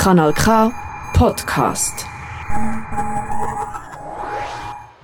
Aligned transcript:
Kanal 0.00 0.32
K 0.32 0.72
Podcast. 1.12 2.06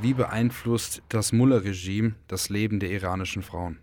Wie 0.01 0.15
beeinflusst 0.15 1.03
das 1.11 1.33
Mullah-Regime 1.33 2.15
das 2.29 2.49
Leben 2.49 2.81
der 2.81 2.91
iranischen 2.91 3.43
Frauen? 3.43 3.79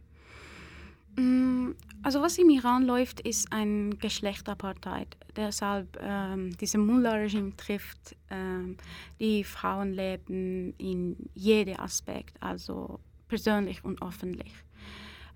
Mm, 1.15 1.73
also 2.02 2.20
was 2.23 2.39
im 2.39 2.49
Iran 2.49 2.88
läuft, 2.88 3.20
ist 3.20 3.54
ein 3.54 3.99
Geschlechterapartheid. 3.99 5.15
Deshalb 5.36 5.99
ähm, 6.02 6.58
dieses 6.58 6.78
Mullah-Regime 6.78 7.56
trifft 7.58 8.16
ähm, 8.32 8.78
die 9.20 9.44
Frauenleben 9.44 10.74
in 10.80 11.30
jedem 11.36 11.80
Aspekt, 11.80 12.42
also 12.42 13.00
persönlich 13.28 13.86
und 13.86 14.02
öffentlich. 14.02 14.52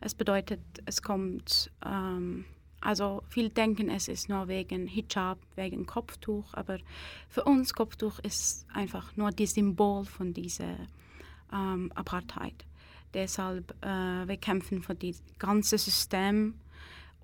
Es 0.01 0.15
bedeutet, 0.15 0.59
es 0.85 1.03
kommt, 1.03 1.69
ähm, 1.85 2.45
also 2.81 3.23
viele 3.29 3.49
denken, 3.49 3.89
es 3.89 4.07
ist 4.07 4.29
nur 4.29 4.47
wegen 4.47 4.87
Hijab, 4.87 5.39
wegen 5.55 5.85
Kopftuch, 5.85 6.53
aber 6.53 6.77
für 7.29 7.43
uns 7.43 7.73
Kopftuch 7.73 8.19
ist 8.19 8.65
einfach 8.73 9.15
nur 9.17 9.31
das 9.31 9.51
Symbol 9.53 10.05
von 10.05 10.33
dieser 10.33 10.75
ähm, 11.51 11.91
Apartheid. 11.95 12.65
Deshalb, 13.13 13.73
äh, 13.83 14.27
wir 14.27 14.37
kämpfen 14.37 14.81
für 14.83 14.93
das 14.93 15.23
ganze 15.39 15.77
System 15.77 16.55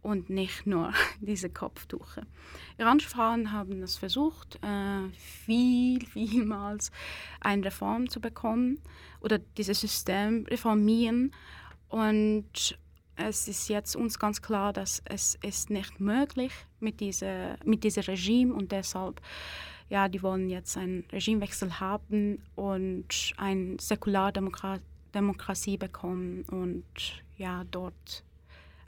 und 0.01 0.29
nicht 0.29 0.65
nur 0.67 0.91
diese 1.21 1.49
Kopftuche. 1.49 2.25
Iranische 2.77 3.09
Frauen 3.09 3.51
haben 3.51 3.81
es 3.83 3.97
versucht, 3.97 4.59
äh, 4.63 5.09
viel, 5.17 6.05
vielmals 6.13 6.91
eine 7.39 7.65
Reform 7.65 8.09
zu 8.09 8.19
bekommen 8.19 8.79
oder 9.21 9.39
dieses 9.39 9.81
System 9.81 10.45
reformieren. 10.45 11.33
Und 11.89 12.77
es 13.15 13.47
ist 13.47 13.69
jetzt 13.69 13.95
uns 13.95 14.19
ganz 14.19 14.41
klar, 14.41 14.73
dass 14.73 15.01
es 15.05 15.37
ist 15.43 15.69
nicht 15.69 15.99
möglich 15.99 16.51
mit 16.79 16.99
diesem 16.99 17.55
mit 17.63 17.83
dieser 17.83 18.07
Regime 18.07 18.53
und 18.53 18.71
deshalb 18.71 19.21
ja, 19.89 20.07
die 20.07 20.23
wollen 20.23 20.49
jetzt 20.49 20.75
einen 20.77 21.03
Regimewechsel 21.11 21.79
haben 21.79 22.41
und 22.55 23.33
eine 23.37 23.77
Säkulardemokratie 23.79 25.77
bekommen 25.77 26.43
und 26.49 26.85
ja, 27.37 27.63
dort 27.69 28.23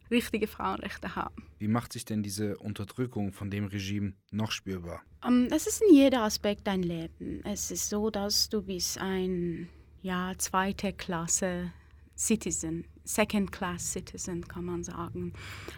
richtige 0.10 0.48
Frauenrechte 0.48 1.16
haben. 1.16 1.44
Wie 1.60 1.68
macht 1.68 1.94
sich 1.94 2.06
denn 2.06 2.24
diese 2.24 2.58
Unterdrückung 2.58 3.34
von 3.34 3.50
dem 3.50 3.66
Regime 3.66 4.14
noch 4.32 4.52
spürbar? 4.52 5.02
Um, 5.24 5.46
ähm, 5.46 5.48
es 5.52 5.68
ist 5.68 5.82
in 5.82 5.96
jedem 5.96 6.22
Aspekt 6.22 6.68
dein 6.68 6.84
Leben. 6.84 7.42
Es 7.44 7.72
ist 7.72 7.90
so, 7.90 8.10
dass 8.10 8.50
du 8.50 8.62
bist 8.62 9.00
ein 9.00 9.70
ja, 10.02 10.34
zweite 10.38 10.94
Klasse 10.94 11.72
Citizen, 12.18 12.86
Second 13.04 13.52
Class 13.52 13.92
Citizen 13.92 14.48
kann 14.48 14.66
man 14.66 14.84
sagen. 14.84 15.34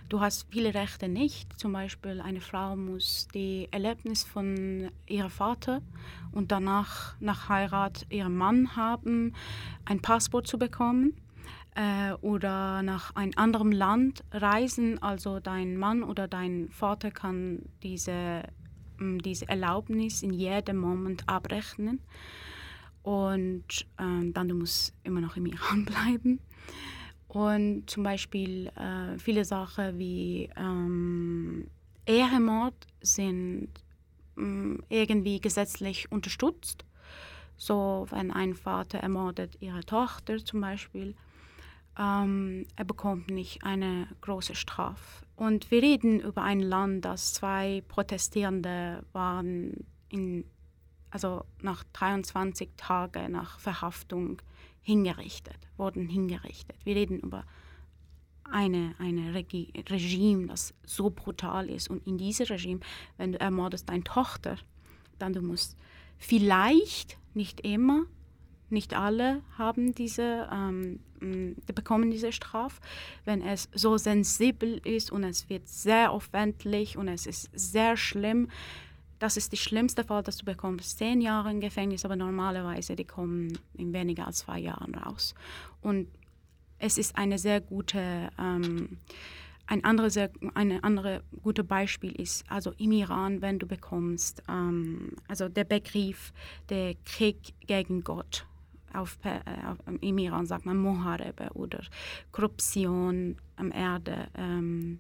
Du 0.08 0.22
hast 0.22 0.48
viele 0.50 0.74
Rechte 0.74 1.10
nicht. 1.10 1.60
Zum 1.60 1.74
Beispiel 1.74 2.22
eine 2.22 2.42
Frau 2.42 2.76
muss 2.76 3.28
die 3.34 3.68
Erlebnis 3.72 4.24
von 4.24 4.90
ihrem 5.08 5.30
Vater 5.30 5.82
und 6.32 6.52
danach 6.52 7.16
nach 7.20 7.50
Heirat 7.50 8.06
ihren 8.10 8.38
Mann 8.38 8.76
haben, 8.76 9.34
ein 9.86 10.02
Passport 10.02 10.48
zu 10.48 10.58
bekommen 10.58 11.14
äh, 11.76 12.14
oder 12.22 12.82
nach 12.84 13.16
einem 13.16 13.34
anderen 13.36 13.72
Land 13.72 14.24
reisen. 14.32 15.02
Also 15.02 15.40
dein 15.40 15.76
Mann 15.76 16.04
oder 16.04 16.28
dein 16.28 16.70
Vater 16.70 17.12
kann 17.12 17.64
diese, 17.84 18.44
diese 19.00 19.50
Erlaubnis 19.50 20.24
in 20.24 20.34
jedem 20.34 20.78
Moment 20.78 21.28
abrechnen 21.28 22.00
und 23.08 23.88
ähm, 24.00 24.34
dann 24.34 24.50
du 24.50 24.56
musst 24.56 24.94
immer 25.04 25.22
noch 25.22 25.38
im 25.38 25.46
Iran 25.46 25.86
bleiben. 25.86 26.42
Und 27.30 27.90
zum 27.90 28.04
Beispiel 28.04 28.68
äh, 28.76 29.18
viele 29.18 29.46
Sachen 29.46 29.98
wie 29.98 30.50
ähm, 30.58 31.68
Ehrenmord 32.06 32.76
sind 33.00 33.70
ähm, 34.38 34.84
irgendwie 34.90 35.40
gesetzlich 35.40 36.12
unterstützt. 36.12 36.84
So, 37.56 38.08
wenn 38.10 38.30
ein 38.30 38.54
Vater 38.54 39.00
ermordet 39.00 39.56
ihre 39.62 39.86
Tochter 39.86 40.44
zum 40.44 40.60
Beispiel, 40.60 41.16
ähm, 41.98 42.66
er 42.76 42.84
bekommt 42.84 43.30
nicht 43.30 43.64
eine 43.64 44.10
große 44.20 44.54
Strafe. 44.54 45.26
Und 45.38 45.72
wir 45.72 45.82
reden 45.82 46.20
über 46.20 46.44
ein 46.44 46.60
Land, 46.60 47.06
das 47.06 47.34
zwei 47.34 47.84
Protestierende 47.88 49.06
waren 49.14 49.86
in 50.10 50.44
also 51.10 51.46
nach 51.62 51.84
23 51.94 52.70
Tagen 52.78 53.32
nach 53.32 53.60
Verhaftung 53.60 54.42
hingerichtet, 54.82 55.58
wurden 55.78 56.08
hingerichtet. 56.08 56.78
Wir 56.84 56.96
reden 56.96 57.20
über 57.20 57.46
eine, 58.50 58.96
eine 59.00 59.34
Regi 59.34 59.74
Regime, 59.90 60.48
das 60.48 60.74
so 60.86 61.10
brutal 61.10 61.70
ist. 61.70 61.90
Und 61.90 62.06
in 62.08 62.18
diesem 62.18 62.48
Regime, 62.48 62.80
wenn 63.18 63.34
du 63.34 63.40
ermordest 63.40 63.90
deine 63.90 64.04
Tochter, 64.04 64.58
dann 65.20 65.34
du 65.34 65.42
musst 65.42 65.78
vielleicht, 66.18 67.18
nicht 67.34 67.62
immer, 67.62 68.06
nicht 68.70 68.94
alle 68.94 69.42
haben 69.58 69.94
diese, 69.96 70.50
ähm, 70.52 71.00
bekommen 71.74 72.12
diese 72.12 72.32
Strafe. 72.32 72.82
Wenn 73.26 73.42
es 73.42 73.70
so 73.74 73.98
sensibel 73.98 74.82
ist 74.84 75.12
und 75.12 75.24
es 75.24 75.50
wird 75.50 75.68
sehr 75.68 76.12
aufwendig 76.12 76.98
und 76.98 77.08
es 77.08 77.26
ist 77.26 77.50
sehr 77.54 77.96
schlimm, 77.96 78.50
das 79.20 79.38
ist 79.38 79.52
der 79.52 79.58
schlimmste 79.58 80.04
Fall, 80.04 80.24
dass 80.24 80.38
du 80.38 80.46
bekommst 80.46 80.98
zehn 80.98 81.22
Jahre 81.22 81.52
im 81.52 81.60
Gefängnis, 81.60 82.06
aber 82.06 82.16
normalerweise 82.16 82.96
die 82.96 83.06
kommen 83.06 83.58
in 83.74 83.94
weniger 83.94 84.28
als 84.28 84.40
zwei 84.40 84.60
Jahren 84.60 84.96
raus. 84.96 85.34
Und 85.82 86.08
es 86.80 86.98
ist 86.98 87.18
eine 87.18 87.40
sehr 87.40 87.62
gute, 87.62 88.30
ähm, 88.40 88.98
ein 89.66 89.84
andere 89.84 90.10
sehr, 90.10 90.30
eine 90.54 90.84
andere 90.84 91.24
gute 91.42 91.64
Beispiel 91.64 92.12
ist, 92.12 92.50
also 92.50 92.72
im 92.78 92.92
Iran, 92.92 93.42
wenn 93.42 93.60
du 93.60 93.68
bekommst, 93.68 94.44
ähm, 94.48 95.14
also 95.28 95.50
der 95.50 95.66
Begriff 95.66 96.32
der 96.70 96.96
Krieg 97.06 97.54
gegen 97.66 98.04
Gott. 98.04 98.46
Auf, 98.94 99.18
äh, 99.24 99.40
Im 100.02 100.18
Iran 100.18 100.46
sagt 100.46 100.66
man 100.66 100.78
Moharebe 100.78 101.50
oder 101.54 101.82
Korruption 102.32 103.36
am 103.58 103.72
Erde. 103.72 104.28
Ähm, 104.36 105.00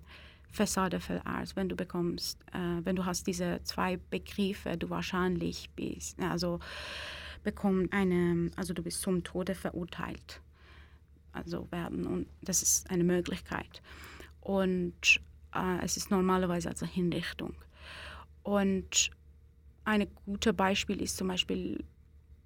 Fassade 0.51 0.99
verarzt, 0.99 1.55
wenn 1.55 1.69
du 1.69 1.75
bekommst, 1.75 2.39
äh, 2.53 2.83
wenn 2.83 2.95
du 2.95 3.05
hast 3.05 3.27
diese 3.27 3.59
zwei 3.63 3.97
Begriffe, 3.97 4.77
du 4.77 4.89
wahrscheinlich 4.89 5.69
bist, 5.75 6.19
also 6.19 6.59
bekommst 7.43 7.93
eine, 7.93 8.51
also 8.55 8.73
du 8.73 8.81
bist 8.81 9.01
zum 9.01 9.23
Tode 9.23 9.55
verurteilt, 9.55 10.41
also 11.33 11.67
werden 11.71 12.07
und 12.07 12.27
das 12.41 12.63
ist 12.63 12.89
eine 12.89 13.03
Möglichkeit 13.03 13.81
und 14.41 15.21
äh, 15.53 15.83
es 15.83 15.97
ist 15.97 16.11
normalerweise 16.11 16.69
also 16.69 16.85
Hinrichtung 16.85 17.53
und 18.43 19.11
ein 19.85 20.07
gutes 20.25 20.53
Beispiel 20.53 21.01
ist 21.01 21.17
zum 21.17 21.27
Beispiel 21.27 21.83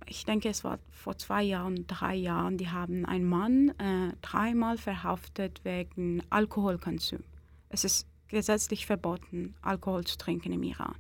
ich 0.08 0.26
denke, 0.26 0.50
es 0.50 0.64
war 0.64 0.80
vor 0.90 1.18
zwei 1.18 1.44
Jahren, 1.44 1.88
drei 1.88 2.16
Jahren, 2.16 2.58
die 2.58 2.70
haben 2.70 3.06
einen 3.06 3.24
Mann 3.24 3.70
äh, 3.78 4.14
dreimal 4.22 4.78
verhaftet 4.78 5.62
wegen 5.64 6.22
Alkoholkonsum. 6.30 7.24
Es 7.72 7.84
ist 7.84 8.08
gesetzlich 8.28 8.86
verboten, 8.86 9.56
Alkohol 9.62 10.06
zu 10.06 10.18
trinken 10.18 10.54
im 10.54 10.64
Iran. 10.64 10.96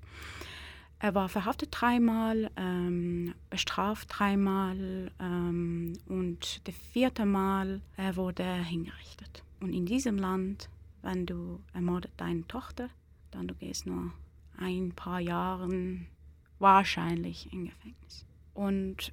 Er 0.99 1.15
war 1.15 1.29
verhaftet 1.29 1.69
dreimal, 1.71 2.51
ähm, 2.57 3.33
bestraft 3.49 4.09
dreimal 4.11 5.11
ähm, 5.19 5.93
und 6.07 6.61
das 6.67 6.75
vierte 6.75 7.25
Mal 7.25 7.81
er 7.97 8.15
wurde 8.15 8.43
hingerichtet. 8.43 9.43
Und 9.59 9.73
in 9.73 9.85
diesem 9.85 10.17
Land, 10.17 10.69
wenn 11.01 11.25
du 11.25 11.59
ermordet 11.73 12.11
deine 12.17 12.47
Tochter, 12.47 12.89
dann 13.31 13.47
du 13.47 13.55
gehst 13.55 13.87
nur 13.87 14.11
ein 14.57 14.91
paar 14.91 15.19
Jahre 15.19 15.69
wahrscheinlich 16.59 17.51
in 17.51 17.65
Gefängnis. 17.65 18.25
Und 18.53 19.11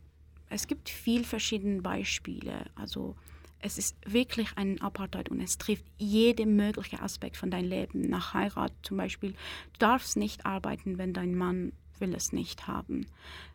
es 0.50 0.66
gibt 0.66 0.90
viele 0.90 1.24
verschiedene 1.24 1.80
Beispiele. 1.80 2.66
Also 2.74 3.16
es 3.60 3.78
ist 3.78 3.96
wirklich 4.06 4.48
ein 4.56 4.80
Apartheid 4.80 5.28
und 5.28 5.40
es 5.40 5.58
trifft 5.58 5.84
jeden 5.96 6.56
möglichen 6.56 7.00
Aspekt 7.00 7.36
von 7.36 7.50
deinem 7.50 7.68
Leben. 7.68 8.02
Nach 8.08 8.34
Heirat 8.34 8.72
zum 8.82 8.96
Beispiel, 8.96 9.32
du 9.32 9.78
darfst 9.78 10.16
nicht 10.16 10.46
arbeiten, 10.46 10.98
wenn 10.98 11.12
dein 11.12 11.34
Mann 11.34 11.72
will 11.98 12.14
es 12.14 12.32
nicht 12.32 12.66
haben. 12.66 13.06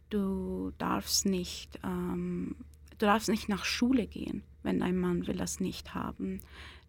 Du 0.09 0.73
darfst 0.77 1.25
nicht, 1.25 1.79
ähm, 1.83 2.55
du 2.99 3.05
darfst 3.05 3.29
nicht 3.29 3.47
nach 3.47 3.65
Schule 3.65 4.05
gehen, 4.07 4.43
wenn 4.61 4.79
dein 4.79 4.97
Mann 4.97 5.25
will 5.27 5.39
es 5.39 5.59
nicht 5.59 5.95
haben. 5.95 6.41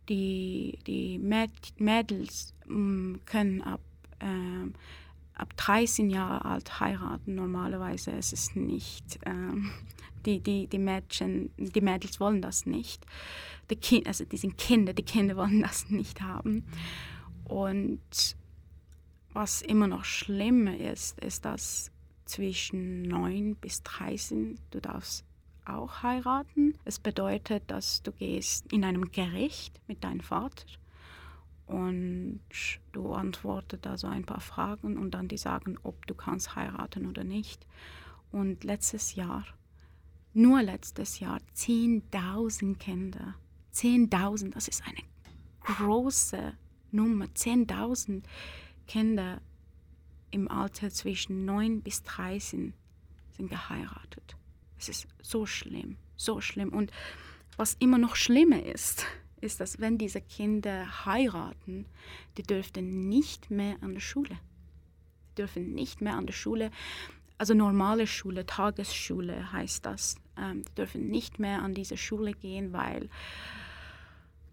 Die, 0.09 0.79
die 0.87 1.19
Mädels 1.19 2.55
ähm, 2.69 3.21
können 3.25 3.62
ab 3.62 3.81
ähm, 4.21 4.75
ab 5.35 5.56
13 5.56 6.11
Jahre 6.11 6.44
alt 6.44 6.81
heiraten 6.81 7.35
normalerweise. 7.35 8.12
Es 8.12 8.33
ist 8.33 8.56
nicht, 8.56 9.19
ähm, 9.27 9.71
die, 10.26 10.41
die, 10.41 10.67
die 10.67 10.79
Mädchen, 10.79 11.50
die 11.56 11.81
Mädels 11.81 12.21
wollen 12.21 12.43
das 12.43 12.67
nicht. 12.67 13.05
Die 13.71 13.76
kind, 13.76 14.06
also 14.06 14.25
die 14.25 14.37
sind 14.37 14.59
Kinder, 14.59 14.93
die 14.93 15.03
Kinder 15.03 15.37
wollen 15.37 15.62
das 15.62 15.91
nicht 15.91 16.21
haben. 16.21 16.65
Und 17.44 18.37
was 19.32 19.62
immer 19.62 19.87
noch 19.87 20.05
schlimmer 20.05 20.76
ist, 20.76 21.19
ist, 21.21 21.44
dass 21.44 21.91
zwischen 22.25 23.03
9 23.03 23.56
bis 23.56 23.82
13 23.82 24.59
du 24.71 24.81
darfst 24.81 25.25
auch 25.65 26.03
heiraten. 26.03 26.75
Es 26.85 26.99
bedeutet, 26.99 27.65
dass 27.69 28.03
du 28.03 28.12
gehst 28.12 28.73
in 28.73 28.85
einem 28.85 29.11
Gericht 29.11 29.81
mit 29.87 30.05
deinem 30.05 30.21
Vater 30.21 30.67
und 31.67 32.41
du 32.93 33.12
antwortest 33.12 33.87
also 33.87 34.06
ein 34.06 34.25
paar 34.25 34.41
Fragen 34.41 34.99
und 34.99 35.12
dann 35.12 35.29
die 35.29 35.38
sagen, 35.38 35.79
ob 35.82 36.06
du 36.06 36.15
kannst 36.15 36.56
heiraten 36.56 37.06
oder 37.06 37.25
nicht. 37.25 37.67
Und 38.31 38.65
letztes 38.65 39.15
Jahr, 39.15 39.44
nur 40.35 40.63
letztes 40.63 41.21
Jahr, 41.21 41.41
10.000 41.57 42.77
Kinder. 42.77 43.35
10.000, 43.73 44.53
das 44.53 44.69
ist 44.69 44.83
eine 44.85 45.01
große 45.61 46.55
Nummer. 46.91 47.27
10.000 47.27 48.23
Kinder 48.87 49.41
im 50.31 50.51
Alter 50.51 50.91
zwischen 50.91 51.45
9 51.45 51.83
bis 51.83 52.03
13 52.03 52.75
sind 53.37 53.49
geheiratet. 53.49 54.37
Es 54.79 54.89
ist 54.89 55.07
so 55.23 55.47
schlimm, 55.47 55.97
so 56.17 56.41
schlimm. 56.41 56.71
Und 56.71 56.91
was 57.57 57.75
immer 57.75 57.99
noch 57.99 58.17
schlimmer 58.17 58.63
ist, 58.63 59.07
ist, 59.41 59.61
dass 59.61 59.81
wenn 59.81 59.99
diese 59.99 60.21
Kinder 60.21 61.05
heiraten, 61.05 61.87
die 62.37 62.43
dürften 62.43 63.09
nicht 63.09 63.51
mehr 63.51 63.77
an 63.83 63.95
der 63.95 64.01
Schule. 64.01 64.39
Die 65.31 65.35
dürfen 65.37 65.75
nicht 65.75 66.01
mehr 66.01 66.15
an 66.15 66.27
der 66.27 66.33
Schule, 66.33 66.71
also 67.39 67.55
normale 67.55 68.07
Schule, 68.07 68.47
Tagesschule 68.47 69.53
heißt 69.53 69.85
das. 69.85 70.17
Ähm, 70.39 70.65
die 70.65 70.75
dürfen 70.75 71.09
nicht 71.09 71.39
mehr 71.39 71.63
an 71.63 71.75
diese 71.75 71.97
Schule 71.97 72.33
gehen, 72.33 72.73
weil 72.73 73.09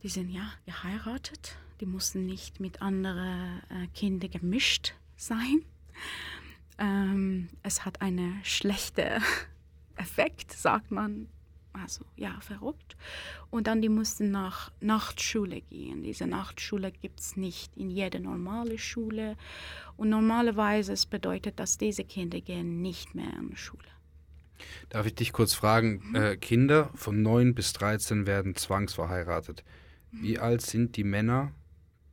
die 0.04 0.10
sind 0.10 0.30
ja 0.30 0.52
geheiratet. 0.66 1.58
Die 1.80 1.86
mussten 1.86 2.26
nicht 2.26 2.60
mit 2.60 2.82
anderen 2.82 3.62
äh, 3.70 3.88
Kindern 3.94 4.32
gemischt 4.32 4.94
sein. 5.16 5.64
Ähm, 6.78 7.50
es 7.64 7.86
hat 7.86 8.02
einen 8.02 8.40
schlechten 8.44 9.24
Effekt, 9.96 10.52
sagt 10.52 10.92
man 10.92 11.28
also 11.74 12.06
ja, 12.16 12.40
verrückt. 12.42 12.98
Und 13.50 13.68
dann 13.68 13.82
die 13.82 13.90
mussten 13.90 14.32
nach 14.32 14.72
Nachtschule 14.82 15.62
gehen. 15.62 16.04
Diese 16.04 16.28
Nachtschule 16.28 16.92
gibt 16.92 17.20
es 17.20 17.38
nicht 17.38 17.76
in 17.78 17.90
jeder 17.90 18.20
normale 18.20 18.78
Schule. 18.78 19.38
Und 19.98 20.10
normalerweise 20.10 20.94
es 20.94 21.06
bedeutet, 21.06 21.60
dass 21.60 21.78
diese 21.78 22.04
Kinder 22.04 22.42
gehen 22.42 22.82
nicht 22.82 23.16
mehr 23.16 23.34
an 23.38 23.50
die 23.50 23.58
Schule. 23.58 23.84
Darf 24.90 25.06
ich 25.06 25.16
dich 25.16 25.34
kurz 25.34 25.54
fragen, 25.54 26.02
mhm. 26.10 26.16
äh, 26.16 26.38
Kinder 26.38 26.90
von 26.96 27.22
9 27.22 27.54
bis 27.54 27.74
13 27.74 28.26
werden 28.26 28.56
zwangsverheiratet. 28.56 29.64
Mhm. 30.12 30.24
Wie 30.24 30.40
alt 30.40 30.62
sind 30.62 30.98
die 30.98 31.04
Männer, 31.04 31.52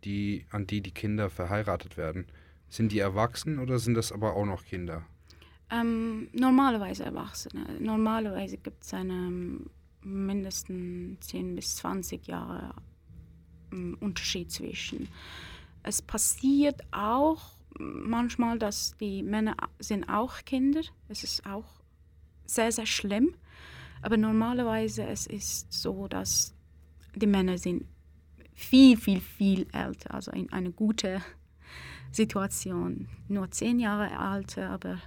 die, 0.05 0.47
an 0.51 0.67
die 0.67 0.81
die 0.81 0.93
Kinder 0.93 1.31
verheiratet 1.31 1.97
werden? 1.97 2.27
Sind 2.69 2.93
die 2.93 2.99
erwachsen 2.99 3.59
oder 3.59 3.79
sind 3.79 3.95
das 3.95 4.13
aber 4.13 4.35
auch 4.37 4.45
noch 4.45 4.65
Kinder? 4.65 5.05
Ähm, 5.71 6.29
normalerweise 6.33 7.05
Erwachsene. 7.05 7.67
Normalerweise 7.79 8.57
gibt 8.57 8.85
es 8.85 8.95
einen 8.95 9.69
mindestens 10.03 11.27
10 11.27 11.55
bis 11.55 11.77
20 11.77 12.27
Jahre 12.27 12.75
ähm, 13.73 13.97
Unterschied 14.01 14.51
zwischen. 14.51 15.09
Es 15.83 16.01
passiert 16.03 16.83
auch 16.91 17.59
manchmal, 17.79 18.59
dass 18.59 18.97
die 18.99 19.23
Männer 19.23 19.57
sind 19.79 20.09
auch 20.09 20.45
Kinder. 20.45 20.81
Es 21.09 21.23
ist 21.23 21.47
auch 21.47 21.78
sehr, 22.49 22.73
sehr 22.73 22.87
schlimm. 22.87 23.35
Aber 24.03 24.17
normalerweise 24.17 25.05
es 25.05 25.27
ist 25.27 25.73
so, 25.73 26.09
dass 26.09 26.55
die 27.15 27.27
Männer 27.27 27.59
sind 27.59 27.85
viel, 28.55 28.97
viel, 28.97 29.21
viel 29.21 29.67
älter. 29.73 30.15
Also 30.15 30.31
in 30.33 30.53
einer 30.53 30.71
guten 30.71 31.23
Situation. 32.11 33.09
Nur 33.29 33.51
zehn 33.51 33.79
Jahre 33.79 34.19
alt, 34.19 34.59
aber 34.59 34.99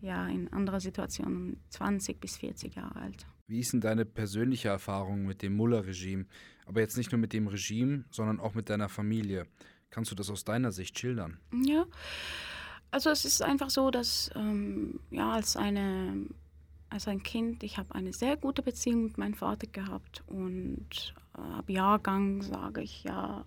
ja 0.00 0.26
in 0.28 0.52
anderer 0.52 0.80
Situation 0.80 1.56
20 1.70 2.20
bis 2.20 2.36
40 2.38 2.74
Jahre 2.74 2.96
alt. 2.96 3.26
Wie 3.46 3.60
ist 3.60 3.72
denn 3.72 3.80
deine 3.80 4.04
persönliche 4.04 4.68
Erfahrung 4.68 5.26
mit 5.26 5.42
dem 5.42 5.56
Mullah-Regime? 5.56 6.26
Aber 6.66 6.80
jetzt 6.80 6.96
nicht 6.96 7.10
nur 7.10 7.18
mit 7.18 7.32
dem 7.32 7.48
Regime, 7.48 8.04
sondern 8.10 8.38
auch 8.38 8.54
mit 8.54 8.70
deiner 8.70 8.88
Familie. 8.88 9.46
Kannst 9.90 10.10
du 10.12 10.14
das 10.14 10.30
aus 10.30 10.44
deiner 10.44 10.70
Sicht 10.70 10.98
schildern? 10.98 11.40
Ja, 11.64 11.84
also 12.92 13.10
es 13.10 13.24
ist 13.24 13.42
einfach 13.42 13.70
so, 13.70 13.90
dass 13.90 14.30
ähm, 14.36 15.00
ja 15.10 15.32
als 15.32 15.56
eine 15.56 16.26
als 16.90 17.08
ein 17.08 17.22
Kind, 17.22 17.62
ich 17.62 17.78
habe 17.78 17.94
eine 17.94 18.12
sehr 18.12 18.36
gute 18.36 18.62
Beziehung 18.62 19.04
mit 19.04 19.18
meinem 19.18 19.34
Vater 19.34 19.66
gehabt 19.66 20.22
und 20.26 21.14
äh, 21.36 21.40
ab 21.40 21.70
Jahrgang 21.70 22.42
sage 22.42 22.82
ich 22.82 23.04
ja, 23.04 23.44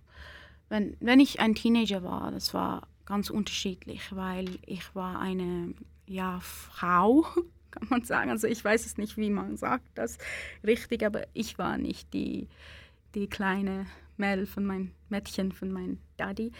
wenn, 0.69 0.97
wenn 0.99 1.19
ich 1.19 1.39
ein 1.39 1.53
Teenager 1.53 2.03
war, 2.03 2.31
das 2.31 2.53
war 2.53 2.87
ganz 3.05 3.29
unterschiedlich, 3.29 4.15
weil 4.15 4.49
ich 4.65 4.95
war 4.95 5.19
eine 5.19 5.73
ja, 6.07 6.39
Frau, 6.41 7.25
kann 7.71 7.87
man 7.89 8.03
sagen. 8.03 8.29
Also 8.29 8.47
ich 8.47 8.63
weiß 8.63 8.85
es 8.85 8.97
nicht, 8.97 9.17
wie 9.17 9.29
man 9.29 9.57
sagt 9.57 9.85
das 9.95 10.17
richtig, 10.63 11.05
aber 11.05 11.23
ich 11.33 11.57
war 11.57 11.77
nicht 11.77 12.13
die, 12.13 12.47
die 13.15 13.27
kleine 13.27 13.85
Mel 14.17 14.45
von 14.45 14.65
meinem 14.65 14.91
Mädchen, 15.09 15.51
von 15.51 15.71
meinem 15.71 15.99
Daddy. 16.17 16.51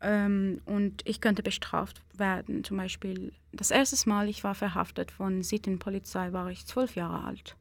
Ähm, 0.00 0.60
und 0.64 1.02
ich 1.04 1.20
könnte 1.20 1.42
bestraft 1.42 2.00
werden. 2.18 2.64
Zum 2.64 2.76
Beispiel 2.76 3.32
das 3.52 3.70
erste 3.70 4.08
Mal, 4.08 4.28
ich 4.28 4.44
war 4.44 4.54
verhaftet 4.54 5.10
von 5.10 5.42
Sittenpolizei, 5.42 6.32
war 6.32 6.50
ich 6.50 6.66
zwölf 6.66 6.96
Jahre 6.96 7.24
alt. 7.24 7.56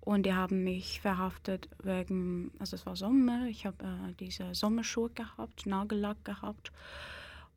Und 0.00 0.26
die 0.26 0.34
haben 0.34 0.64
mich 0.64 1.00
verhaftet 1.00 1.68
wegen, 1.82 2.50
also 2.58 2.76
es 2.76 2.84
war 2.84 2.94
Sommer, 2.94 3.46
ich 3.46 3.64
habe 3.64 3.84
äh, 3.84 4.12
diese 4.20 4.54
Sommerschuhe 4.54 5.08
gehabt, 5.10 5.64
Nagellack 5.64 6.22
gehabt. 6.24 6.72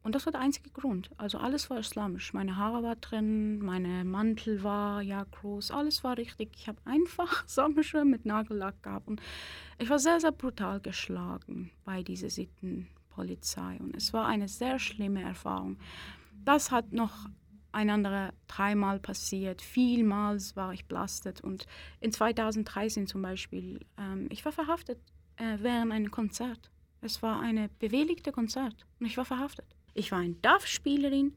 Und 0.02 0.16
das 0.16 0.26
war 0.26 0.32
der 0.32 0.40
einzige 0.40 0.70
Grund. 0.70 1.10
Also 1.18 1.38
alles 1.38 1.70
war 1.70 1.80
islamisch. 1.80 2.34
Meine 2.34 2.56
Haare 2.56 2.82
waren 2.82 3.02
drin, 3.02 3.60
meine 3.60 4.06
Mantel 4.06 4.64
war 4.64 5.02
ja 5.02 5.26
groß, 5.30 5.72
alles 5.72 6.06
war 6.06 6.18
richtig. 6.18 6.52
Ich 6.56 6.70
habe 6.70 6.80
einfach 6.86 7.44
Sommerschuhe 7.48 8.06
mit 8.06 8.26
Nagellack 8.26 8.82
gehabt. 8.82 9.10
Und 9.10 9.22
ich 9.78 9.90
war 9.90 10.00
sehr, 10.00 10.22
sehr 10.22 10.32
brutal 10.32 10.80
geschlagen 10.80 11.72
bei 11.84 12.04
dieser 12.04 12.30
Sittenpolizei. 13.18 13.78
Und 13.80 13.96
es 13.96 14.14
war 14.14 14.28
eine 14.28 14.48
sehr 14.48 14.80
schlimme 14.80 15.22
Erfahrung. 15.22 15.78
Das 16.46 16.72
hat 16.72 16.94
noch 16.94 17.28
ein 17.72 17.90
anderer 17.90 18.34
dreimal 18.48 19.00
passiert. 19.00 19.62
Vielmals 19.62 20.56
war 20.56 20.74
ich 20.74 20.86
belastet. 20.86 21.42
Und 21.42 21.66
in 22.00 22.12
2013 22.12 23.08
zum 23.08 23.22
Beispiel, 23.22 23.86
ähm, 23.98 24.28
ich 24.32 24.46
war 24.46 24.52
verhaftet 24.52 25.00
äh, 25.38 25.58
während 25.60 25.92
einem 25.92 26.12
Konzert. 26.12 26.72
Es 27.02 27.22
war 27.22 27.42
ein 27.42 27.70
bewilligtes 27.80 28.34
Konzert 28.34 28.86
und 29.00 29.06
ich 29.06 29.18
war 29.18 29.26
verhaftet. 29.26 29.66
Ich 29.94 30.12
war 30.12 30.20
eine 30.20 30.34
Dorfspielerin. 30.36 31.34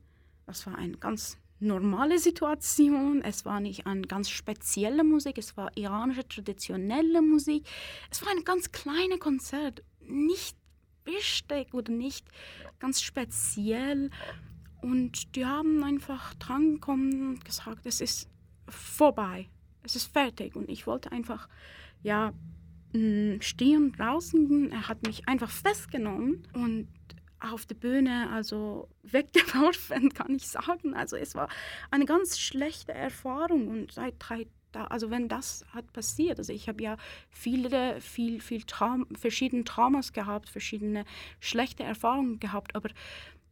Das 0.46 0.66
war 0.66 0.76
eine 0.76 0.96
ganz 0.96 1.36
normale 1.58 2.18
Situation. 2.18 3.20
Es 3.22 3.44
war 3.44 3.60
nicht 3.60 3.86
eine 3.86 4.02
ganz 4.02 4.30
spezielle 4.30 5.04
Musik, 5.04 5.36
es 5.36 5.58
war 5.58 5.76
iranische 5.76 6.26
traditionelle 6.26 7.20
Musik. 7.20 7.66
Es 8.10 8.24
war 8.24 8.32
ein 8.32 8.44
ganz 8.44 8.72
kleines 8.72 9.20
Konzert, 9.20 9.82
nicht 10.00 10.56
wichtig 11.10 11.74
oder 11.74 11.92
nicht 11.92 12.26
ganz 12.78 13.02
speziell. 13.02 14.10
Und 14.82 15.36
die 15.36 15.44
haben 15.44 15.82
einfach 15.84 16.34
drangekommen 16.34 17.28
und 17.28 17.44
gesagt, 17.44 17.84
es 17.84 18.00
ist 18.00 18.28
vorbei, 18.68 19.48
es 19.82 19.96
ist 19.96 20.12
fertig. 20.12 20.56
Und 20.56 20.70
ich 20.70 20.86
wollte 20.86 21.12
einfach, 21.12 21.48
ja, 22.02 22.32
mm, 22.92 23.40
stehen 23.40 23.92
draußen. 23.92 24.72
Er 24.72 24.88
hat 24.88 25.06
mich 25.06 25.28
einfach 25.28 25.50
festgenommen 25.50 26.46
und 26.54 26.88
auf 27.40 27.64
der 27.66 27.74
Bühne 27.74 28.30
also 28.30 28.88
weggeworfen, 29.02 30.10
kann 30.14 30.34
ich 30.34 30.46
sagen. 30.48 30.94
Also 30.94 31.16
es 31.16 31.34
war 31.34 31.48
eine 31.90 32.04
ganz 32.04 32.38
schlechte 32.38 32.92
Erfahrung 32.92 33.68
und 33.68 33.92
seit 33.92 34.14
drei 34.18 34.46
also 34.76 35.10
wenn 35.10 35.28
das 35.28 35.64
hat 35.72 35.92
passiert, 35.92 36.38
also 36.38 36.52
ich 36.52 36.68
habe 36.68 36.82
ja 36.82 36.96
viele, 37.28 38.00
viel, 38.00 38.40
viel 38.40 38.62
Traum, 38.62 39.06
verschiedene 39.14 39.64
Traumas 39.64 40.12
gehabt, 40.12 40.48
verschiedene 40.48 41.04
schlechte 41.40 41.82
Erfahrungen 41.82 42.40
gehabt, 42.40 42.74
aber 42.74 42.90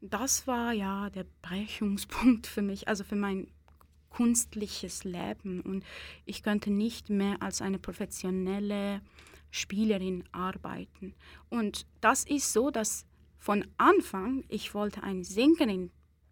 das 0.00 0.46
war 0.46 0.72
ja 0.72 1.10
der 1.10 1.26
Brechungspunkt 1.42 2.46
für 2.46 2.62
mich, 2.62 2.88
also 2.88 3.04
für 3.04 3.16
mein 3.16 3.48
kunstliches 4.10 5.04
Leben 5.04 5.60
und 5.60 5.84
ich 6.24 6.42
könnte 6.42 6.70
nicht 6.70 7.10
mehr 7.10 7.42
als 7.42 7.60
eine 7.60 7.78
professionelle 7.78 9.02
Spielerin 9.50 10.24
arbeiten. 10.32 11.14
Und 11.48 11.86
das 12.00 12.24
ist 12.24 12.52
so, 12.52 12.70
dass 12.70 13.06
von 13.38 13.66
Anfang, 13.76 14.44
ich 14.48 14.74
wollte 14.74 15.02
eine 15.02 15.24
Sängerin 15.24 15.90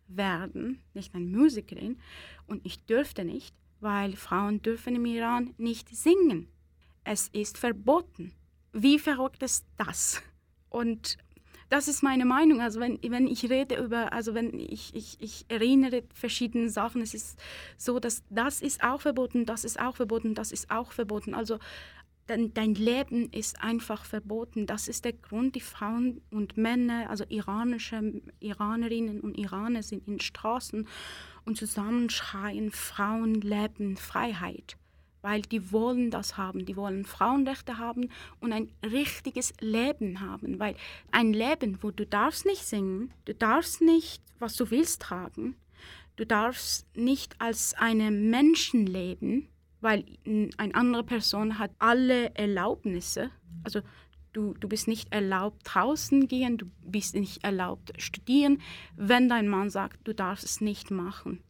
werden, 0.08 0.82
nicht 0.94 1.14
eine 1.14 1.24
Musikerin. 1.24 1.98
Und 2.46 2.64
ich 2.64 2.84
dürfte 2.84 3.24
nicht, 3.24 3.54
weil 3.80 4.16
Frauen 4.16 4.62
dürfen 4.62 4.96
im 4.96 5.06
Iran 5.06 5.54
nicht 5.58 5.94
singen. 5.94 6.48
Es 7.04 7.28
ist 7.28 7.58
verboten. 7.58 8.32
Wie 8.72 8.98
verrückt 8.98 9.42
ist 9.42 9.64
das? 9.76 10.22
Und 10.68 11.18
das 11.68 11.88
ist 11.88 12.02
meine 12.02 12.24
Meinung. 12.24 12.60
Also 12.60 12.80
wenn, 12.80 12.98
wenn 13.02 13.26
ich 13.26 13.48
rede 13.50 13.76
über, 13.76 14.12
also 14.12 14.34
wenn 14.34 14.58
ich, 14.58 14.94
ich, 14.94 15.16
ich 15.20 15.44
erinnere 15.48 16.04
verschiedene 16.14 16.68
Sachen, 16.68 17.02
es 17.02 17.14
ist 17.14 17.38
so, 17.76 17.98
dass 17.98 18.22
das 18.30 18.60
ist 18.60 18.82
auch 18.82 19.00
verboten, 19.00 19.46
das 19.46 19.64
ist 19.64 19.80
auch 19.80 19.96
verboten, 19.96 20.34
das 20.34 20.52
ist 20.52 20.70
auch 20.70 20.92
verboten. 20.92 21.34
Also 21.34 21.58
dein, 22.26 22.54
dein 22.54 22.74
Leben 22.74 23.30
ist 23.32 23.62
einfach 23.62 24.04
verboten. 24.04 24.66
Das 24.66 24.86
ist 24.88 25.04
der 25.04 25.12
Grund, 25.12 25.54
die 25.54 25.60
Frauen 25.60 26.22
und 26.30 26.56
Männer, 26.56 27.10
also 27.10 27.24
iranische 27.28 28.20
Iranerinnen 28.40 29.20
und 29.20 29.36
Iraner 29.36 29.82
sind 29.82 30.06
in 30.06 30.20
Straßen 30.20 30.86
und 31.46 31.56
zusammenschreien, 31.56 32.70
Frauen 32.70 33.40
leben 33.40 33.96
Freiheit. 33.96 34.76
weil 35.26 35.42
die 35.42 35.72
wollen 35.72 36.12
das 36.12 36.36
haben, 36.36 36.64
die 36.66 36.76
wollen 36.76 37.04
Frauenrechte 37.04 37.78
haben 37.78 38.10
und 38.38 38.52
ein 38.52 38.70
richtiges 38.84 39.52
Leben 39.58 40.20
haben, 40.20 40.60
weil 40.60 40.76
ein 41.10 41.32
Leben, 41.32 41.82
wo 41.82 41.90
du 41.90 42.06
darfst 42.06 42.46
nicht 42.46 42.64
singen, 42.64 43.10
du 43.24 43.34
darfst 43.34 43.80
nicht, 43.80 44.22
was 44.38 44.54
du 44.54 44.70
willst, 44.70 45.02
tragen, 45.02 45.56
du 46.14 46.24
darfst 46.24 46.86
nicht 46.96 47.40
als 47.40 47.74
eine 47.74 48.12
Menschen 48.12 48.86
leben, 48.86 49.48
weil 49.80 50.04
eine 50.24 50.74
andere 50.76 51.02
Person 51.02 51.58
hat 51.58 51.72
alle 51.80 52.32
Erlaubnisse, 52.36 53.30
also 53.64 53.80
du, 54.36 54.54
du 54.54 54.68
bist 54.68 54.86
nicht 54.86 55.12
erlaubt 55.12 55.62
draußen 55.64 56.28
gehen, 56.28 56.58
du 56.58 56.66
bist 56.82 57.14
nicht 57.14 57.42
erlaubt 57.42 57.92
studieren, 58.00 58.60
wenn 58.96 59.28
dein 59.28 59.48
Mann 59.48 59.70
sagt, 59.70 60.06
du 60.06 60.14
darfst 60.14 60.44
es 60.44 60.60
nicht 60.60 60.90
machen. 60.90 61.40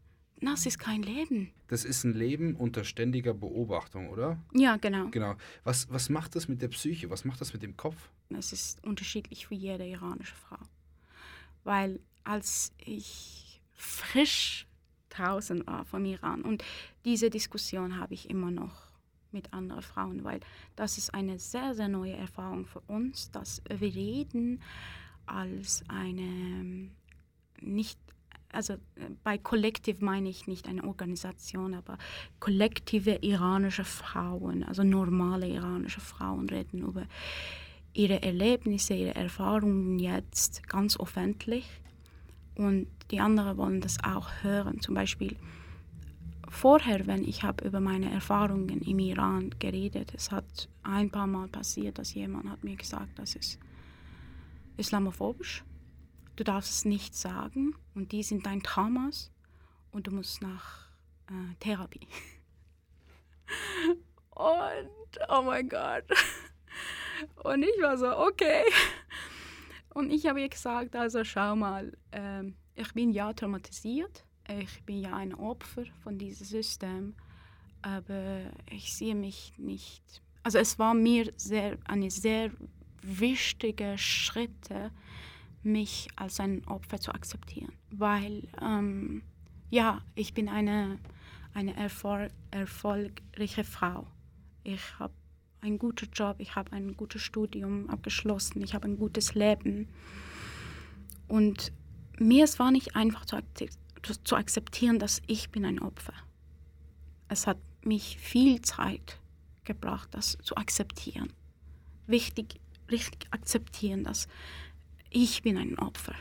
Das 0.40 0.66
ist 0.66 0.78
kein 0.78 1.02
Leben. 1.02 1.50
Das 1.68 1.84
ist 1.84 2.04
ein 2.04 2.12
Leben 2.12 2.54
unter 2.54 2.84
ständiger 2.84 3.34
Beobachtung, 3.34 4.10
oder? 4.10 4.38
Ja, 4.52 4.76
genau. 4.76 5.08
Genau. 5.08 5.34
Was, 5.64 5.90
was 5.90 6.10
macht 6.10 6.36
das 6.36 6.46
mit 6.46 6.62
der 6.62 6.68
Psyche? 6.68 7.10
Was 7.10 7.24
macht 7.24 7.40
das 7.40 7.52
mit 7.52 7.62
dem 7.62 7.76
Kopf? 7.76 8.10
Es 8.28 8.52
ist 8.52 8.84
unterschiedlich 8.84 9.46
für 9.46 9.54
jede 9.54 9.84
iranische 9.84 10.36
Frau. 10.36 10.58
Weil 11.64 12.00
als 12.22 12.70
ich 12.78 13.60
frisch 13.72 14.66
draußen 15.08 15.66
war 15.66 15.84
vom 15.84 16.04
Iran 16.04 16.42
und 16.42 16.62
diese 17.04 17.30
Diskussion 17.30 17.98
habe 17.98 18.14
ich 18.14 18.30
immer 18.30 18.50
noch 18.50 18.85
mit 19.36 19.52
anderen 19.52 19.82
Frauen, 19.82 20.24
weil 20.24 20.40
das 20.74 20.98
ist 20.98 21.14
eine 21.14 21.38
sehr, 21.38 21.74
sehr 21.74 21.88
neue 21.88 22.16
Erfahrung 22.16 22.66
für 22.66 22.80
uns, 22.88 23.30
dass 23.30 23.62
wir 23.68 23.94
reden 23.94 24.60
als 25.26 25.84
eine 25.88 26.90
nicht 27.60 27.98
also 28.52 28.74
äh, 28.74 28.78
bei 29.22 29.38
Kollektiv 29.38 30.00
meine 30.00 30.28
ich 30.28 30.46
nicht 30.46 30.68
eine 30.68 30.84
Organisation, 30.84 31.74
aber 31.74 31.98
kollektive 32.40 33.18
iranische 33.20 33.84
Frauen, 33.84 34.62
also 34.62 34.82
normale 34.82 35.48
iranische 35.48 36.00
Frauen 36.00 36.48
reden 36.48 36.82
über 36.82 37.06
ihre 37.92 38.22
Erlebnisse, 38.22 38.94
ihre 38.94 39.14
Erfahrungen 39.14 39.98
jetzt 39.98 40.66
ganz 40.68 40.98
öffentlich. 40.98 41.66
Und 42.54 42.86
die 43.10 43.20
anderen 43.20 43.56
wollen 43.58 43.80
das 43.80 44.02
auch 44.02 44.30
hören. 44.42 44.80
Zum 44.80 44.94
Beispiel 44.94 45.36
vorher, 46.48 47.06
wenn 47.06 47.24
ich 47.24 47.42
habe 47.42 47.64
über 47.66 47.80
meine 47.80 48.10
Erfahrungen 48.10 48.80
im 48.82 48.98
Iran 48.98 49.50
geredet, 49.58 50.12
es 50.14 50.30
hat 50.30 50.68
ein 50.82 51.10
paar 51.10 51.26
Mal 51.26 51.48
passiert, 51.48 51.98
dass 51.98 52.14
jemand 52.14 52.48
hat 52.48 52.64
mir 52.64 52.76
gesagt, 52.76 53.18
das 53.18 53.34
ist 53.34 53.58
islamophobisch 54.76 55.64
du 56.36 56.44
darfst 56.44 56.70
es 56.70 56.84
nicht 56.84 57.14
sagen 57.14 57.74
und 57.94 58.12
die 58.12 58.22
sind 58.22 58.46
dein 58.46 58.62
Traumas 58.62 59.32
und 59.90 60.06
du 60.06 60.10
musst 60.12 60.42
nach 60.42 60.86
äh, 61.28 61.54
Therapie. 61.58 62.06
und 64.30 65.18
oh 65.28 65.42
mein 65.42 65.68
Gott. 65.68 66.04
Und 67.44 67.62
ich 67.62 67.80
war 67.80 67.96
so, 67.96 68.14
okay. 68.14 68.62
Und 69.94 70.10
ich 70.10 70.26
habe 70.26 70.42
ihr 70.42 70.50
gesagt, 70.50 70.94
also 70.94 71.24
schau 71.24 71.56
mal, 71.56 71.96
äh, 72.10 72.42
ich 72.74 72.92
bin 72.92 73.10
ja 73.10 73.32
traumatisiert, 73.32 74.25
ich 74.48 74.82
bin 74.82 75.00
ja 75.00 75.14
ein 75.14 75.34
Opfer 75.34 75.84
von 76.02 76.18
diesem 76.18 76.46
System, 76.46 77.14
aber 77.82 78.42
ich 78.70 78.94
sehe 78.94 79.14
mich 79.14 79.52
nicht. 79.56 80.22
Also 80.42 80.58
es 80.58 80.78
war 80.78 80.94
mir 80.94 81.32
sehr, 81.36 81.78
eine 81.84 82.10
sehr 82.10 82.50
wichtige 83.02 83.98
Schritte, 83.98 84.90
mich 85.62 86.08
als 86.16 86.40
ein 86.40 86.66
Opfer 86.66 87.00
zu 87.00 87.12
akzeptieren. 87.12 87.72
Weil, 87.90 88.48
ähm, 88.60 89.22
ja, 89.70 90.02
ich 90.14 90.34
bin 90.34 90.48
eine, 90.48 90.98
eine 91.54 91.76
erfolg, 91.76 92.30
erfolgreiche 92.50 93.64
Frau. 93.64 94.06
Ich 94.62 94.98
habe 94.98 95.12
einen 95.60 95.78
guten 95.78 96.10
Job, 96.12 96.36
ich 96.38 96.54
habe 96.54 96.72
ein 96.72 96.96
gutes 96.96 97.22
Studium 97.22 97.90
abgeschlossen, 97.90 98.62
ich 98.62 98.74
habe 98.74 98.86
ein 98.86 98.98
gutes 98.98 99.34
Leben. 99.34 99.88
Und 101.28 101.72
mir 102.18 102.44
es 102.44 102.58
war 102.58 102.70
nicht 102.70 102.94
einfach 102.94 103.24
zu, 103.24 103.36
zu 104.14 104.36
akzeptieren, 104.36 104.98
dass 104.98 105.22
ich 105.26 105.50
bin 105.50 105.64
ein 105.64 105.80
Opfer. 105.80 106.14
Es 107.28 107.46
hat 107.46 107.58
mich 107.82 108.18
viel 108.18 108.62
Zeit 108.62 109.18
gebracht, 109.64 110.08
das 110.12 110.38
zu 110.42 110.56
akzeptieren. 110.56 111.32
Wichtig, 112.06 112.60
richtig 112.90 113.26
akzeptieren, 113.32 114.04
dass 114.04 114.28
ich 115.10 115.42
bin 115.42 115.56
ein 115.56 115.78
Opfer. 115.78 116.14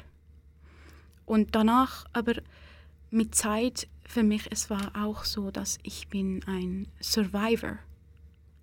Und 1.26 1.56
danach 1.56 2.06
aber 2.14 2.36
mit 3.10 3.36
Zeit 3.36 3.88
für 4.08 4.24
mich, 4.24 4.52
es 4.52 4.70
war 4.70 4.92
auch 4.96 5.24
so, 5.24 5.52
dass 5.52 5.78
ich 5.84 6.08
bin 6.08 6.44
ein 6.46 6.88
Survivor. 7.02 7.80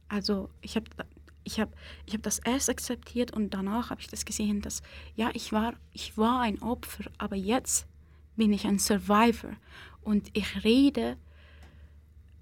Also 0.09 0.50
ich 0.61 0.76
habe 0.76 0.87
ich 1.45 1.59
hab, 1.59 1.75
ich 2.07 2.14
hab 2.14 2.23
das 2.23 2.38
erst 2.38 2.71
akzeptiert 2.71 3.33
und 3.33 3.50
danach 3.50 3.91
habe 3.91 4.00
ich 4.00 4.07
das 4.07 4.25
gesehen, 4.25 4.61
dass 4.61 4.83
ja, 5.17 5.31
ich 5.35 5.52
war, 5.52 5.75
ich 5.93 6.17
war 6.17 6.41
ein 6.41 6.62
Opfer, 6.62 7.11
aber 7.19 7.35
jetzt 7.35 7.87
bin 8.37 8.53
ich 8.53 8.67
ein 8.67 8.79
Survivor 8.79 9.57
und 10.01 10.31
ich 10.33 10.65
rede 10.65 11.17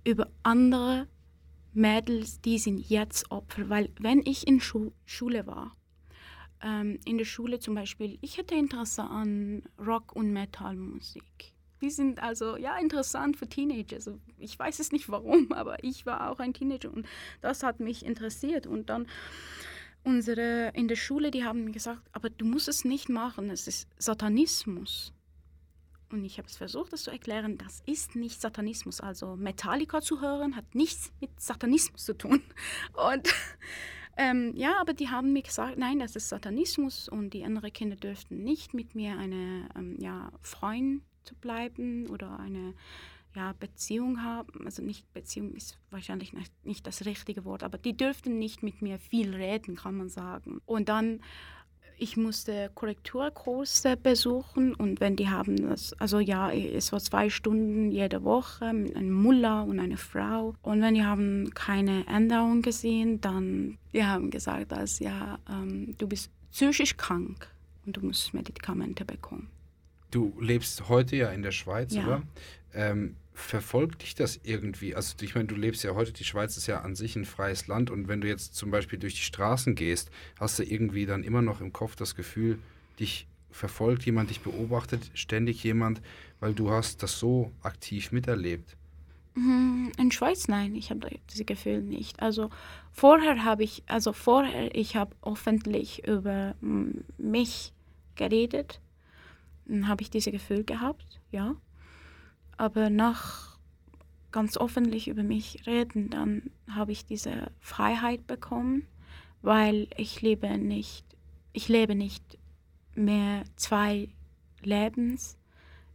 über 0.05 0.29
andere 0.43 1.07
Mädels, 1.73 2.41
die 2.41 2.59
sind 2.59 2.89
jetzt 2.89 3.31
Opfer, 3.31 3.69
weil 3.69 3.91
wenn 3.99 4.21
ich 4.25 4.47
in 4.47 4.61
Schu 4.61 4.93
Schule 5.05 5.47
war 5.47 5.77
ähm, 6.63 6.99
in 7.05 7.19
der 7.19 7.25
Schule 7.25 7.59
zum 7.59 7.75
Beispiel, 7.75 8.19
ich 8.21 8.39
hätte 8.39 8.55
Interesse 8.55 9.03
an 9.03 9.63
Rock- 9.79 10.15
und 10.15 10.33
Metal-Musik. 10.33 11.53
Die 11.81 11.91
sind 11.91 12.23
also 12.23 12.57
ja 12.57 12.77
interessant 12.77 13.37
für 13.37 13.49
Teenager. 13.49 13.97
Also 13.97 14.19
ich 14.39 14.59
weiß 14.59 14.81
es 14.81 14.93
nicht 14.93 15.09
warum, 15.09 15.53
aber 15.53 15.83
ich 15.83 16.07
war 16.07 16.31
auch 16.31 16.39
ein 16.39 16.53
Teenager 16.53 16.93
und 16.93 17.07
das 17.41 17.63
hat 17.63 17.81
mich 17.81 18.05
interessiert. 18.05 18.67
Und 18.67 18.91
dann 18.91 19.07
unsere 20.05 20.73
in 20.75 20.89
der 20.89 20.97
Schule, 20.97 21.31
die 21.31 21.45
haben 21.45 21.73
gesagt, 21.73 22.03
aber 22.13 22.31
du 22.31 22.45
musst 22.45 22.69
es 22.69 22.85
nicht 22.85 23.09
machen, 23.09 23.51
es 23.51 23.67
ist 23.67 23.89
Satanismus. 23.99 25.13
Und 26.11 26.25
ich 26.25 26.39
habe 26.39 26.49
es 26.49 26.57
versucht, 26.57 26.93
das 26.93 27.05
zu 27.05 27.11
erklären, 27.11 27.57
das 27.57 27.83
ist 27.87 28.17
nicht 28.17 28.41
Satanismus. 28.41 29.01
Also 29.01 29.37
Metallica 29.37 30.01
zu 30.01 30.21
hören 30.21 30.57
hat 30.57 30.75
nichts 30.75 31.13
mit 31.21 31.41
Satanismus 31.41 32.05
zu 32.05 32.17
tun. 32.17 32.43
Und 33.13 33.29
ähm, 34.17 34.53
ja, 34.55 34.81
aber 34.81 34.93
die 34.93 35.09
haben 35.09 35.33
mir 35.33 35.43
gesagt, 35.43 35.79
nein, 35.79 36.01
das 36.01 36.17
ist 36.17 36.29
Satanismus 36.29 37.09
und 37.09 37.31
die 37.31 37.45
anderen 37.45 37.73
Kinder 37.73 37.97
dürften 37.97 38.43
nicht 38.43 38.75
mit 38.75 38.95
mir 38.95 39.17
eine 39.17 39.67
ähm, 39.75 39.97
ja, 39.99 40.31
Freund 40.43 41.03
zu 41.25 41.35
bleiben 41.37 42.07
oder 42.11 42.39
eine 42.39 42.75
ja, 43.35 43.55
Beziehung 43.59 44.23
haben. 44.23 44.67
Also 44.67 44.83
nicht 44.83 45.11
Beziehung 45.15 45.55
ist 45.55 45.79
wahrscheinlich 45.91 46.33
nicht, 46.33 46.53
nicht 46.67 46.87
das 46.87 47.07
richtige 47.07 47.45
Wort, 47.45 47.63
aber 47.63 47.79
die 47.79 47.97
dürften 47.97 48.39
nicht 48.39 48.63
mit 48.63 48.83
mir 48.83 48.99
viel 48.99 49.35
reden, 49.35 49.77
kann 49.77 49.97
man 49.97 50.09
sagen. 50.09 50.61
Und 50.67 50.89
dann 50.89 51.23
ich 52.01 52.17
musste 52.17 52.71
Korrekturkurse 52.75 53.97
besuchen 53.97 54.75
und 54.75 55.01
wenn 55.01 55.17
die 55.17 55.29
haben 55.29 55.69
das, 55.69 55.93
also 56.01 56.19
ja, 56.19 56.51
es 56.51 56.93
war 56.93 57.01
zwei 57.01 57.29
Stunden 57.29 57.91
jede 57.91 58.25
Woche 58.25 58.73
mit 58.73 58.97
einem 58.97 59.13
Muller 59.13 59.65
und 59.65 59.79
einer 59.79 59.99
Frau 59.99 60.55
und 60.63 60.81
wenn 60.81 60.95
die 60.95 61.05
haben 61.05 61.51
keine 61.55 62.07
Änderung 62.07 62.63
gesehen, 62.63 63.21
dann 63.21 63.79
die 63.93 64.05
haben 64.05 64.31
gesagt, 64.31 64.73
dass 64.73 64.99
ja, 64.99 65.39
ähm, 65.49 65.95
du 65.99 66.09
bist 66.09 66.31
psychisch 66.51 66.97
krank 66.97 67.49
und 67.85 67.97
du 67.97 68.07
musst 68.07 68.33
Medikamente 68.35 69.05
bekommen. 69.05 69.49
Du 70.11 70.33
lebst 70.41 70.89
heute 70.89 71.17
ja 71.17 71.31
in 71.31 71.43
der 71.43 71.53
Schweiz, 71.53 71.95
ja. 71.95 72.07
oder? 72.07 72.23
Ähm, 72.75 73.17
verfolgt 73.41 74.03
dich 74.03 74.15
das 74.15 74.41
irgendwie? 74.43 74.95
Also 74.95 75.15
ich 75.21 75.35
meine, 75.35 75.47
du 75.47 75.55
lebst 75.55 75.83
ja 75.85 75.95
heute, 75.95 76.13
die 76.13 76.25
Schweiz 76.25 76.57
ist 76.57 76.67
ja 76.67 76.81
an 76.81 76.95
sich 76.95 77.17
ein 77.17 77.25
freies 77.25 77.67
Land 77.67 77.91
und 77.91 78.09
wenn 78.09 78.21
du 78.21 78.29
jetzt 78.29 78.55
zum 78.55 78.71
Beispiel 78.71 78.99
durch 78.99 79.15
die 79.15 79.23
Straßen 79.23 79.75
gehst, 79.75 80.11
hast 80.39 80.59
du 80.59 80.63
irgendwie 80.63 81.07
dann 81.07 81.25
immer 81.25 81.43
noch 81.43 81.61
im 81.61 81.73
Kopf 81.73 81.97
das 81.97 82.15
Gefühl, 82.15 82.59
dich 82.99 83.27
verfolgt 83.51 84.07
jemand, 84.07 84.31
dich 84.31 84.41
beobachtet, 84.41 85.11
ständig 85.15 85.65
jemand, 85.65 86.01
weil 86.39 86.55
du 86.55 86.71
hast 86.71 87.03
das 87.03 87.19
so 87.19 87.51
aktiv 87.63 88.13
miterlebt. 88.13 88.77
Mhm, 89.35 89.93
in 89.97 90.11
Schweiz 90.13 90.49
nein, 90.49 90.75
ich 90.75 90.91
habe 90.91 91.09
dieses 91.31 91.47
Gefühl 91.47 91.83
nicht. 91.83 92.21
Also 92.21 92.51
vorher 92.93 93.45
habe 93.45 93.65
ich, 93.65 93.83
also 93.87 94.13
vorher 94.13 94.75
ich 94.75 94.97
habe 94.97 95.15
öffentlich 95.23 96.07
über 96.07 96.55
mich 97.19 97.73
geredet, 98.17 98.81
habe 99.85 100.03
ich 100.03 100.11
dieses 100.11 100.33
Gefühl 100.33 100.65
gehabt, 100.65 101.21
ja 101.31 101.57
aber 102.61 102.91
nach 102.91 103.57
ganz 104.33 104.59
öffentlich 104.59 105.09
über 105.09 105.23
mich 105.23 105.67
reden, 105.67 106.11
dann 106.11 106.51
habe 106.69 106.93
ich 106.93 107.07
diese 107.07 107.51
Freiheit 107.59 108.27
bekommen, 108.27 108.87
weil 109.41 109.89
ich 109.97 110.21
lebe 110.21 110.59
nicht, 110.59 111.07
ich 111.55 111.69
lebe 111.69 111.95
nicht 111.95 112.23
mehr 112.95 113.45
zwei 113.57 114.11
Lebens. 114.63 115.39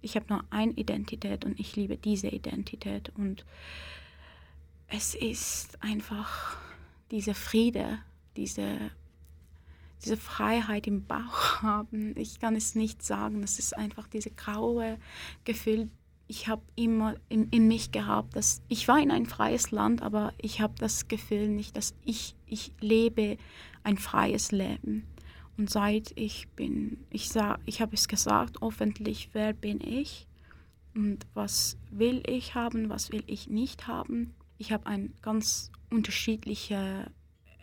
Ich 0.01 0.15
habe 0.15 0.25
nur 0.27 0.43
eine 0.50 0.72
Identität 0.72 1.45
und 1.45 1.60
ich 1.60 1.75
liebe 1.75 1.98
diese 1.98 2.29
Identität 2.29 3.12
und 3.15 3.45
es 4.88 5.13
ist 5.13 5.84
einfach 5.84 6.57
diese 7.12 7.36
Friede, 7.36 8.00
diese, 8.38 8.89
diese 10.03 10.17
Freiheit 10.17 10.88
im 10.88 11.05
Bauch 11.05 11.62
haben. 11.62 12.17
Ich 12.17 12.39
kann 12.39 12.55
es 12.55 12.74
nicht 12.74 13.03
sagen, 13.03 13.43
es 13.43 13.60
ist 13.60 13.77
einfach 13.77 14.07
diese 14.07 14.31
graue 14.31 14.98
Gefühl, 15.43 15.91
ich 16.27 16.48
habe 16.48 16.62
immer 16.75 17.15
in, 17.29 17.50
in, 17.50 17.67
mich 17.67 17.91
gehabt, 17.91 18.36
dass 18.36 18.62
ich 18.67 18.88
war 18.88 19.00
in 19.00 19.12
ein 19.12 19.25
freies 19.25 19.72
Land, 19.72 20.01
aber 20.01 20.34
ich 20.38 20.60
habe 20.60 20.74
das 20.79 21.08
Gefühl 21.08 21.48
nicht, 21.48 21.77
dass 21.77 21.94
ich, 22.03 22.36
ich 22.48 22.72
lebe 22.79 23.38
ein 23.84 23.98
freies 23.98 24.51
Leben. 24.51 25.05
Und 25.58 25.70
seit 25.70 26.12
ich 26.15 26.48
bin, 26.50 26.98
ich 27.12 27.29
ich 27.65 27.82
habe 27.82 27.96
es 27.96 28.08
gesagt, 28.08 28.62
öffentlich, 28.62 29.29
wer 29.34 29.53
bin 29.53 29.79
ich 29.79 30.27
und 30.96 31.25
was 31.34 31.77
will 31.91 32.24
ich 32.27 32.55
haben, 32.55 32.89
was 32.89 33.12
will 33.12 33.24
ich 33.27 33.48
nicht 33.48 33.88
haben. 33.88 34.34
Ich 34.58 34.72
habe 34.72 34.88
eine 34.88 35.10
ganz 35.22 35.72
unterschiedliche 35.89 37.12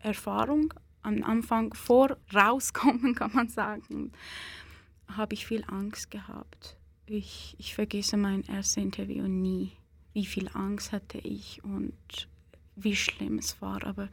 Erfahrung. 0.03 0.73
Am 1.03 1.23
Anfang 1.25 1.75
vor 1.75 2.17
rauskommen, 2.33 3.15
kann 3.17 3.33
man 3.33 3.49
sagen, 3.49 4.13
habe 5.09 5.35
ich 5.35 5.47
viel 5.47 5.65
Angst 5.67 6.11
gehabt. 6.11 6.77
Ich, 7.15 7.55
ich 7.59 7.75
vergesse 7.75 8.17
mein 8.17 8.43
erstes 8.45 8.79
Interview 8.79 9.29
nie, 9.29 9.73
wie 10.15 10.25
viel 10.25 10.49
Angst 10.55 10.93
hatte 10.93 11.19
ich 11.19 11.63
und 11.63 11.93
wie 12.75 12.97
schlimm 12.97 13.37
es 13.37 13.61
war. 13.61 13.85
Aber 13.85 14.09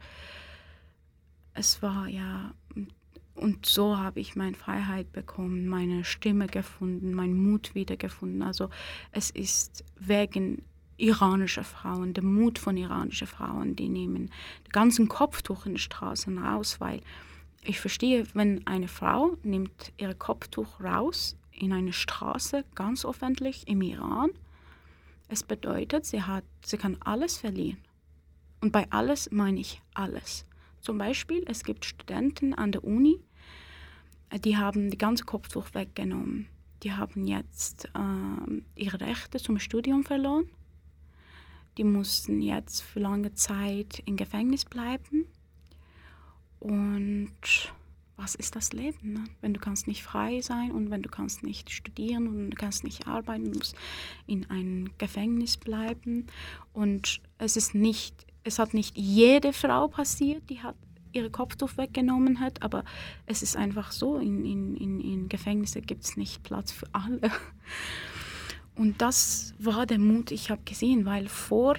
es 1.54 1.80
war 1.80 2.08
ja 2.08 2.52
und 3.34 3.64
so 3.64 3.96
habe 3.96 4.20
ich 4.20 4.36
meine 4.36 4.54
Freiheit 4.54 5.12
bekommen, 5.12 5.66
meine 5.66 6.04
Stimme 6.04 6.46
gefunden, 6.46 7.14
meinen 7.14 7.42
Mut 7.42 7.74
wiedergefunden. 7.74 8.42
Also 8.42 8.68
es 9.12 9.30
ist 9.30 9.82
wegen 9.98 10.62
iranischer 10.98 11.64
Frauen, 11.64 12.12
der 12.12 12.22
Mut 12.22 12.58
von 12.58 12.76
iranischen 12.76 13.26
Frauen, 13.26 13.76
die 13.76 13.88
nehmen 13.88 14.26
den 14.66 14.72
ganzen 14.72 15.08
Kopftuch 15.08 15.64
in 15.64 15.72
den 15.72 15.78
Straßen 15.78 16.36
raus, 16.36 16.80
weil 16.80 17.00
ich 17.62 17.80
verstehe, 17.80 18.26
wenn 18.34 18.66
eine 18.66 18.88
Frau 18.88 19.38
nimmt 19.42 19.94
ihr 19.96 20.12
Kopftuch 20.12 20.82
raus 20.82 21.34
in 21.60 21.72
eine 21.72 21.92
Straße, 21.92 22.64
ganz 22.74 23.04
öffentlich 23.04 23.68
im 23.68 23.82
Iran, 23.82 24.30
es 25.28 25.42
bedeutet, 25.42 26.04
sie, 26.04 26.22
hat, 26.22 26.44
sie 26.64 26.76
kann 26.76 26.96
alles 27.00 27.38
verlieren. 27.38 27.78
Und 28.60 28.72
bei 28.72 28.90
alles 28.90 29.30
meine 29.30 29.60
ich 29.60 29.80
alles. 29.94 30.44
Zum 30.80 30.98
Beispiel, 30.98 31.44
es 31.46 31.62
gibt 31.62 31.84
Studenten 31.84 32.54
an 32.54 32.72
der 32.72 32.84
Uni, 32.84 33.20
die 34.44 34.56
haben 34.56 34.90
die 34.90 34.98
ganze 34.98 35.24
Kopftuch 35.24 35.74
weggenommen. 35.74 36.46
Die 36.82 36.92
haben 36.92 37.26
jetzt 37.26 37.86
äh, 37.94 38.62
ihre 38.74 39.00
Rechte 39.00 39.38
zum 39.38 39.58
Studium 39.58 40.04
verloren. 40.04 40.48
Die 41.76 41.84
mussten 41.84 42.40
jetzt 42.40 42.80
für 42.82 43.00
lange 43.00 43.34
Zeit 43.34 44.02
im 44.06 44.16
Gefängnis 44.16 44.64
bleiben. 44.64 45.26
Und 46.58 47.72
was 48.20 48.34
ist 48.34 48.54
das 48.54 48.72
Leben, 48.72 49.14
ne? 49.14 49.24
wenn 49.40 49.54
du 49.54 49.60
kannst 49.60 49.86
nicht 49.86 50.02
frei 50.02 50.42
sein 50.42 50.72
und 50.72 50.90
wenn 50.90 51.02
du 51.02 51.08
kannst 51.08 51.42
nicht 51.42 51.70
studieren 51.70 52.28
und 52.28 52.50
du 52.50 52.56
kannst 52.56 52.84
nicht 52.84 53.06
arbeiten, 53.06 53.50
musst 53.50 53.74
in 54.26 54.48
einem 54.50 54.90
Gefängnis 54.98 55.56
bleiben. 55.56 56.26
Und 56.72 57.22
es 57.38 57.56
ist 57.56 57.74
nicht, 57.74 58.26
es 58.44 58.58
hat 58.58 58.74
nicht 58.74 58.96
jede 58.96 59.52
Frau 59.52 59.88
passiert, 59.88 60.48
die 60.50 60.60
hat 60.60 60.76
ihre 61.12 61.30
Kopftuch 61.30 61.76
weggenommen 61.76 62.40
hat, 62.40 62.62
aber 62.62 62.84
es 63.26 63.42
ist 63.42 63.56
einfach 63.56 63.90
so, 63.90 64.18
in, 64.18 64.44
in, 64.44 64.76
in, 64.76 65.00
in 65.00 65.28
Gefängnissen 65.28 65.82
gibt 65.82 66.04
es 66.04 66.16
nicht 66.16 66.42
Platz 66.42 66.70
für 66.72 66.86
alle. 66.92 67.20
Und 68.76 69.02
das 69.02 69.54
war 69.58 69.86
der 69.86 69.98
Mut, 69.98 70.30
ich 70.30 70.50
habe 70.50 70.62
gesehen, 70.64 71.04
weil 71.04 71.28
vor, 71.28 71.76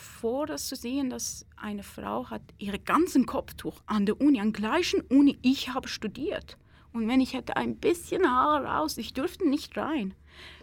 vor 0.00 0.46
das 0.46 0.66
zu 0.66 0.76
sehen, 0.76 1.10
dass 1.10 1.46
eine 1.56 1.82
Frau 1.82 2.30
hat 2.30 2.42
ihre 2.58 2.78
ganzen 2.78 3.26
Kopftuch 3.26 3.82
an 3.86 4.06
der 4.06 4.20
Uni, 4.20 4.40
an 4.40 4.52
gleichen 4.52 5.02
Uni, 5.02 5.38
ich 5.42 5.72
habe 5.74 5.88
studiert. 5.88 6.56
Und 6.92 7.06
wenn 7.06 7.20
ich 7.20 7.34
hätte 7.34 7.56
ein 7.56 7.76
bisschen 7.76 8.28
Haare 8.28 8.64
raus, 8.64 8.98
ich 8.98 9.12
dürfte 9.12 9.48
nicht 9.48 9.76
rein. 9.76 10.14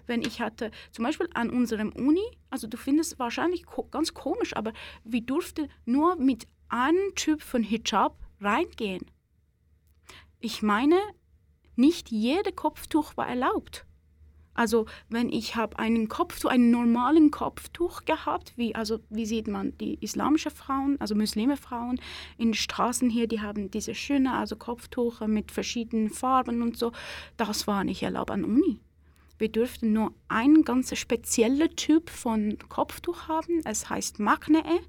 Wenn 0.06 0.22
ich 0.22 0.42
hatte, 0.42 0.72
zum 0.92 1.06
Beispiel 1.06 1.30
an 1.34 1.50
unserem 1.50 1.92
Uni, 1.92 2.24
also 2.50 2.68
du 2.68 2.78
findest 2.78 3.20
wahrscheinlich 3.20 3.66
ko 3.66 3.84
ganz 3.84 4.14
komisch, 4.14 4.56
aber 4.56 4.74
wir 5.04 5.22
durften 5.22 5.70
nur 5.86 6.16
mit 6.16 6.48
einen 6.70 7.16
Typ 7.16 7.42
von 7.42 7.64
Hijab 7.64 8.18
reingehen. 8.42 9.06
Ich 10.40 10.62
meine, 10.62 11.00
nicht 11.76 12.10
jede 12.10 12.52
Kopftuch 12.52 13.16
war 13.18 13.28
erlaubt. 13.28 13.86
Also 14.58 14.88
wenn 15.08 15.30
ich 15.30 15.56
habe 15.56 15.80
einen 15.80 16.10
Kopftuch, 16.10 16.50
einen 16.50 16.72
normalen 16.72 17.32
Kopftuch 17.32 18.04
gehabt, 18.06 18.54
wie 18.58 18.76
also 18.76 19.00
wie 19.10 19.26
sieht 19.26 19.48
man 19.48 19.78
die 19.78 19.98
islamische 20.02 20.52
Frauen, 20.52 21.00
also 21.00 21.16
muslime 21.16 21.56
Frauen 21.56 22.02
in 22.38 22.54
Straßen 22.54 23.10
hier, 23.10 23.28
die 23.28 23.40
haben 23.40 23.72
diese 23.72 23.96
schöne 23.96 24.34
also 24.34 24.56
Kopftuch 24.56 25.22
mit 25.28 25.52
verschiedenen 25.52 26.10
Farben 26.10 26.62
und 26.62 26.78
so, 26.78 26.92
das 27.38 27.68
war 27.68 27.84
nicht 27.84 28.04
erlaubt 28.04 28.32
an 28.32 28.44
Uni. 28.44 28.80
Wir 29.38 29.50
dürften 29.50 29.94
nur 29.94 30.14
einen 30.28 30.64
ganz 30.64 30.98
speziellen 30.98 31.76
Typ 31.76 32.10
von 32.10 32.58
Kopftuch 32.70 33.28
haben. 33.28 33.62
Es 33.64 33.88
heißt 33.88 34.20
Maknee 34.20 34.82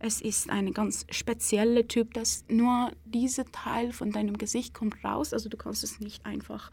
es 0.00 0.20
ist 0.20 0.48
ein 0.48 0.72
ganz 0.72 1.06
spezieller 1.10 1.86
Typ, 1.88 2.14
dass 2.14 2.44
nur 2.48 2.92
dieser 3.04 3.44
Teil 3.46 3.92
von 3.92 4.12
deinem 4.12 4.38
Gesicht 4.38 4.72
kommt 4.72 5.02
raus. 5.04 5.32
Also 5.32 5.48
du 5.48 5.56
kannst 5.56 5.82
es 5.82 5.98
nicht 5.98 6.24
einfach, 6.24 6.70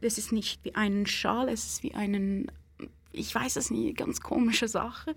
es 0.00 0.18
ist 0.18 0.32
nicht 0.32 0.64
wie 0.64 0.74
ein 0.74 1.06
Schal, 1.06 1.48
es 1.48 1.66
ist 1.66 1.82
wie 1.82 1.94
einen, 1.94 2.50
ich 3.12 3.34
weiß 3.34 3.56
es 3.56 3.70
nicht, 3.70 3.96
ganz 3.96 4.20
komische 4.20 4.68
Sache. 4.68 5.14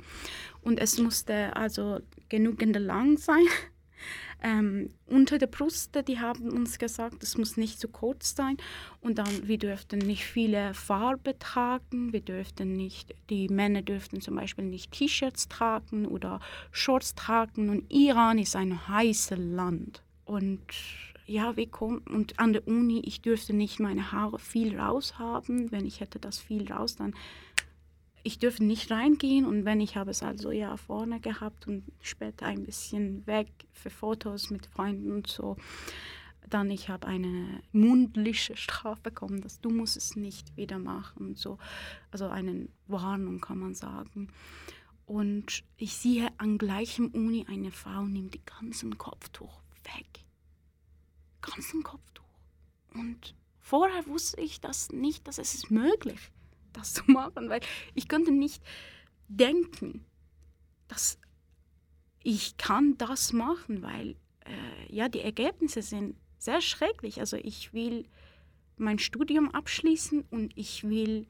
Und 0.61 0.79
es 0.79 0.97
musste 0.97 1.55
also 1.55 1.99
genügend 2.29 2.75
lang 2.77 3.17
sein, 3.17 3.45
ähm, 4.43 4.89
unter 5.05 5.37
der 5.37 5.47
Brust, 5.47 5.97
die 6.07 6.19
haben 6.19 6.51
uns 6.51 6.77
gesagt, 6.79 7.23
es 7.23 7.37
muss 7.37 7.57
nicht 7.57 7.79
zu 7.79 7.87
kurz 7.87 8.35
sein. 8.35 8.57
Und 9.01 9.17
dann, 9.17 9.47
wir 9.47 9.57
dürften 9.57 9.99
nicht 9.99 10.25
viele 10.25 10.73
Farbe 10.73 11.37
tragen, 11.39 12.11
wir 12.11 12.21
dürften 12.21 12.73
nicht, 12.73 13.13
die 13.29 13.47
Männer 13.47 13.81
dürften 13.81 14.21
zum 14.21 14.35
Beispiel 14.35 14.65
nicht 14.65 14.91
T-Shirts 14.91 15.47
tragen 15.47 16.05
oder 16.05 16.39
Shorts 16.71 17.15
tragen. 17.15 17.69
Und 17.69 17.91
Iran 17.91 18.37
ist 18.37 18.55
ein 18.55 18.87
heißes 18.87 19.37
Land. 19.37 20.03
Und 20.25 20.61
ja, 21.25 21.55
wir 21.55 21.67
kommen, 21.69 21.99
und 21.99 22.39
an 22.39 22.53
der 22.53 22.67
Uni, 22.67 23.01
ich 23.05 23.21
dürfte 23.21 23.53
nicht 23.53 23.79
meine 23.79 24.11
Haare 24.11 24.39
viel 24.39 24.77
raus 24.77 25.17
haben. 25.19 25.71
Wenn 25.71 25.85
ich 25.85 25.99
hätte 25.99 26.19
das 26.19 26.39
viel 26.39 26.71
raus, 26.71 26.95
dann 26.95 27.13
ich 28.23 28.39
dürfte 28.39 28.63
nicht 28.63 28.89
reingehen 28.89 29.45
und 29.45 29.65
wenn 29.65 29.81
ich 29.81 29.97
habe 29.97 30.11
es 30.11 30.23
also 30.23 30.51
ja 30.51 30.77
vorne 30.77 31.19
gehabt 31.19 31.67
und 31.67 31.83
später 32.01 32.45
ein 32.45 32.63
bisschen 32.63 33.27
weg 33.27 33.49
für 33.73 33.89
Fotos 33.89 34.49
mit 34.49 34.65
Freunden 34.65 35.11
und 35.11 35.27
so, 35.27 35.57
dann 36.49 36.71
ich 36.71 36.87
habe 36.87 37.05
eine 37.07 37.61
mundliche 37.73 38.55
Strafe 38.55 39.01
bekommen, 39.01 39.41
dass 39.41 39.59
du 39.59 39.69
musst 39.69 39.97
es 39.97 40.15
nicht 40.15 40.55
wieder 40.55 40.79
machen 40.79 41.27
und 41.27 41.37
so, 41.37 41.57
also 42.11 42.27
eine 42.27 42.69
Warnung 42.87 43.41
kann 43.41 43.59
man 43.59 43.75
sagen. 43.75 44.29
Und 45.05 45.63
ich 45.75 45.93
sehe 45.93 46.29
an 46.37 46.57
gleichem 46.57 47.07
Uni 47.07 47.45
eine 47.49 47.71
Frau 47.71 48.03
nimmt 48.03 48.35
die 48.35 48.45
ganzen 48.45 48.97
Kopftuch 48.97 49.61
weg, 49.83 50.22
ganzen 51.43 51.83
Kopftuch. 51.83 52.23
Und 52.93 53.35
vorher 53.59 54.05
wusste 54.07 54.41
ich 54.41 54.61
das 54.61 54.91
nicht, 54.91 55.27
dass 55.27 55.37
es 55.37 55.53
ist 55.53 55.71
möglich 55.71 56.31
das 56.73 56.93
zu 56.93 57.03
machen, 57.07 57.49
weil 57.49 57.61
ich 57.93 58.07
könnte 58.07 58.31
nicht 58.31 58.61
denken, 59.27 60.03
dass 60.87 61.19
ich 62.23 62.57
kann 62.57 62.97
das 62.97 63.33
machen, 63.33 63.81
weil 63.81 64.15
äh, 64.45 64.93
ja 64.93 65.07
die 65.07 65.21
Ergebnisse 65.21 65.81
sind 65.81 66.15
sehr 66.37 66.61
schrecklich. 66.61 67.19
Also 67.19 67.37
ich 67.37 67.73
will 67.73 68.05
mein 68.77 68.99
Studium 68.99 69.51
abschließen 69.51 70.25
und 70.29 70.57
ich 70.57 70.83
will 70.83 71.27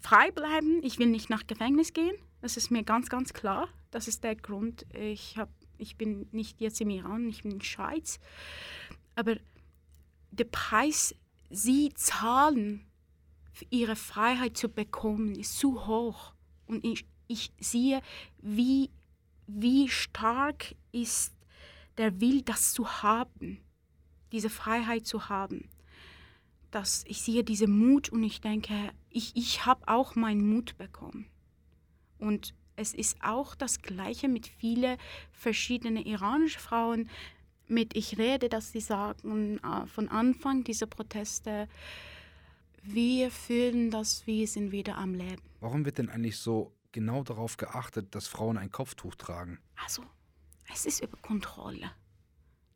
frei 0.00 0.30
bleiben. 0.30 0.82
Ich 0.82 0.98
will 0.98 1.06
nicht 1.06 1.30
nach 1.30 1.46
Gefängnis 1.46 1.92
gehen. 1.92 2.14
Das 2.40 2.56
ist 2.56 2.70
mir 2.70 2.84
ganz, 2.84 3.08
ganz 3.08 3.32
klar. 3.32 3.68
Das 3.90 4.06
ist 4.08 4.22
der 4.22 4.36
Grund. 4.36 4.86
Ich, 4.94 5.38
hab, 5.38 5.48
ich 5.78 5.96
bin 5.96 6.28
nicht 6.32 6.60
jetzt 6.60 6.80
im 6.80 6.90
Iran, 6.90 7.28
ich 7.28 7.42
bin 7.42 7.52
in 7.52 7.58
der 7.58 7.66
Schweiz. 7.66 8.20
Aber 9.16 9.36
der 10.30 10.44
Preis, 10.44 11.14
sie 11.50 11.92
zahlen 11.94 12.86
ihre 13.70 13.96
Freiheit 13.96 14.56
zu 14.56 14.68
bekommen, 14.68 15.34
ist 15.34 15.58
zu 15.58 15.86
hoch. 15.86 16.34
Und 16.66 16.84
ich, 16.84 17.06
ich 17.26 17.52
sehe, 17.58 18.02
wie, 18.38 18.90
wie 19.46 19.88
stark 19.88 20.74
ist 20.92 21.32
der 21.96 22.20
Will, 22.20 22.42
das 22.42 22.72
zu 22.72 23.02
haben, 23.02 23.58
diese 24.32 24.50
Freiheit 24.50 25.06
zu 25.06 25.28
haben. 25.28 25.70
Dass 26.70 27.04
ich 27.06 27.22
sehe 27.22 27.42
diesen 27.42 27.78
Mut 27.78 28.10
und 28.10 28.22
ich 28.22 28.42
denke, 28.42 28.90
ich, 29.08 29.34
ich 29.34 29.64
habe 29.64 29.88
auch 29.88 30.14
meinen 30.14 30.46
Mut 30.46 30.76
bekommen. 30.76 31.26
Und 32.18 32.54
es 32.76 32.92
ist 32.92 33.16
auch 33.22 33.54
das 33.54 33.80
Gleiche 33.80 34.28
mit 34.28 34.46
vielen 34.46 34.98
verschiedenen 35.32 36.04
iranischen 36.04 36.60
Frauen, 36.60 37.08
mit 37.68 37.96
ich 37.96 38.18
rede, 38.18 38.48
dass 38.48 38.72
sie 38.72 38.80
sagen, 38.80 39.58
äh, 39.58 39.86
von 39.86 40.08
Anfang 40.08 40.64
dieser 40.64 40.86
Proteste, 40.86 41.68
wir 42.82 43.30
fühlen, 43.30 43.90
dass 43.90 44.26
wir 44.26 44.46
sind 44.46 44.72
wieder 44.72 44.96
am 44.96 45.14
Leben. 45.14 45.42
Warum 45.60 45.84
wird 45.84 45.98
denn 45.98 46.08
eigentlich 46.08 46.38
so 46.38 46.72
genau 46.92 47.24
darauf 47.24 47.56
geachtet, 47.56 48.14
dass 48.14 48.28
Frauen 48.28 48.56
ein 48.56 48.70
Kopftuch 48.70 49.14
tragen? 49.16 49.58
Also, 49.84 50.02
es 50.72 50.86
ist 50.86 51.02
über 51.02 51.16
Kontrolle. 51.18 51.90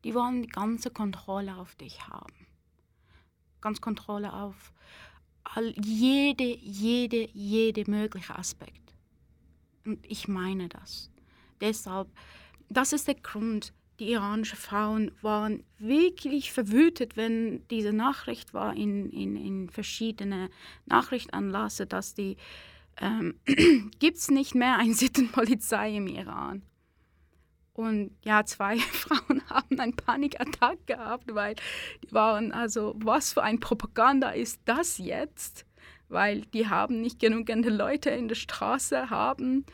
Die 0.05 0.15
wollen 0.15 0.43
die 0.43 0.49
ganze 0.49 0.91
Kontrolle 0.91 1.57
auf 1.57 1.77
dich 1.77 2.09
haben. 2.09 2.47
Ganz 3.61 3.81
Kontrolle 3.81 4.33
auf, 4.33 4.73
all, 5.45 5.75
jede, 5.83 6.57
jede, 6.57 7.29
jede 7.33 7.91
mögliche 7.91 8.35
Aspekt. 8.37 8.95
Und 9.85 10.05
ich 10.07 10.29
meine 10.29 10.69
das. 10.69 11.11
Deshalb, 11.61 12.09
das 12.69 12.93
ist 12.93 13.07
der 13.09 13.17
Grund, 13.17 13.73
die 14.01 14.13
iranischen 14.13 14.57
Frauen 14.57 15.13
waren 15.21 15.63
wirklich 15.79 16.53
verwütet, 16.53 17.17
wenn 17.17 17.67
diese 17.69 17.93
Nachricht 17.93 18.55
war 18.55 18.75
in, 18.75 19.11
in, 19.11 19.37
in 19.37 19.69
verschiedene 19.69 20.49
Nachrichtenanlässe, 20.87 21.87
dass 21.87 22.15
die 22.15 22.39
ähm, 22.97 23.39
gibt 23.99 24.17
es 24.17 24.31
nicht 24.31 24.55
mehr 24.55 24.79
eine 24.79 24.95
Sittenpolizei 24.95 25.97
im 25.97 26.07
Iran. 26.07 26.63
Und 27.75 28.17
ja, 28.25 28.45
zwei 28.45 28.79
Frauen 28.93 29.43
haben 29.51 29.79
einen 29.79 29.95
Panikattack 29.95 30.87
gehabt, 30.87 31.35
weil 31.35 31.55
die 32.03 32.13
waren 32.13 32.53
also, 32.53 32.95
was 32.97 33.35
für 33.35 33.43
ein 33.43 33.61
Propaganda 33.61 34.31
ist 34.31 34.61
das 34.65 34.97
jetzt? 34.97 35.67
Weil 36.09 36.41
die 36.41 36.69
haben 36.69 37.03
nicht 37.03 37.21
genügend 37.21 37.67
Leute 37.67 38.11
in 38.11 38.29
der 38.29 38.35
Straße, 38.35 39.11
haben 39.11 39.67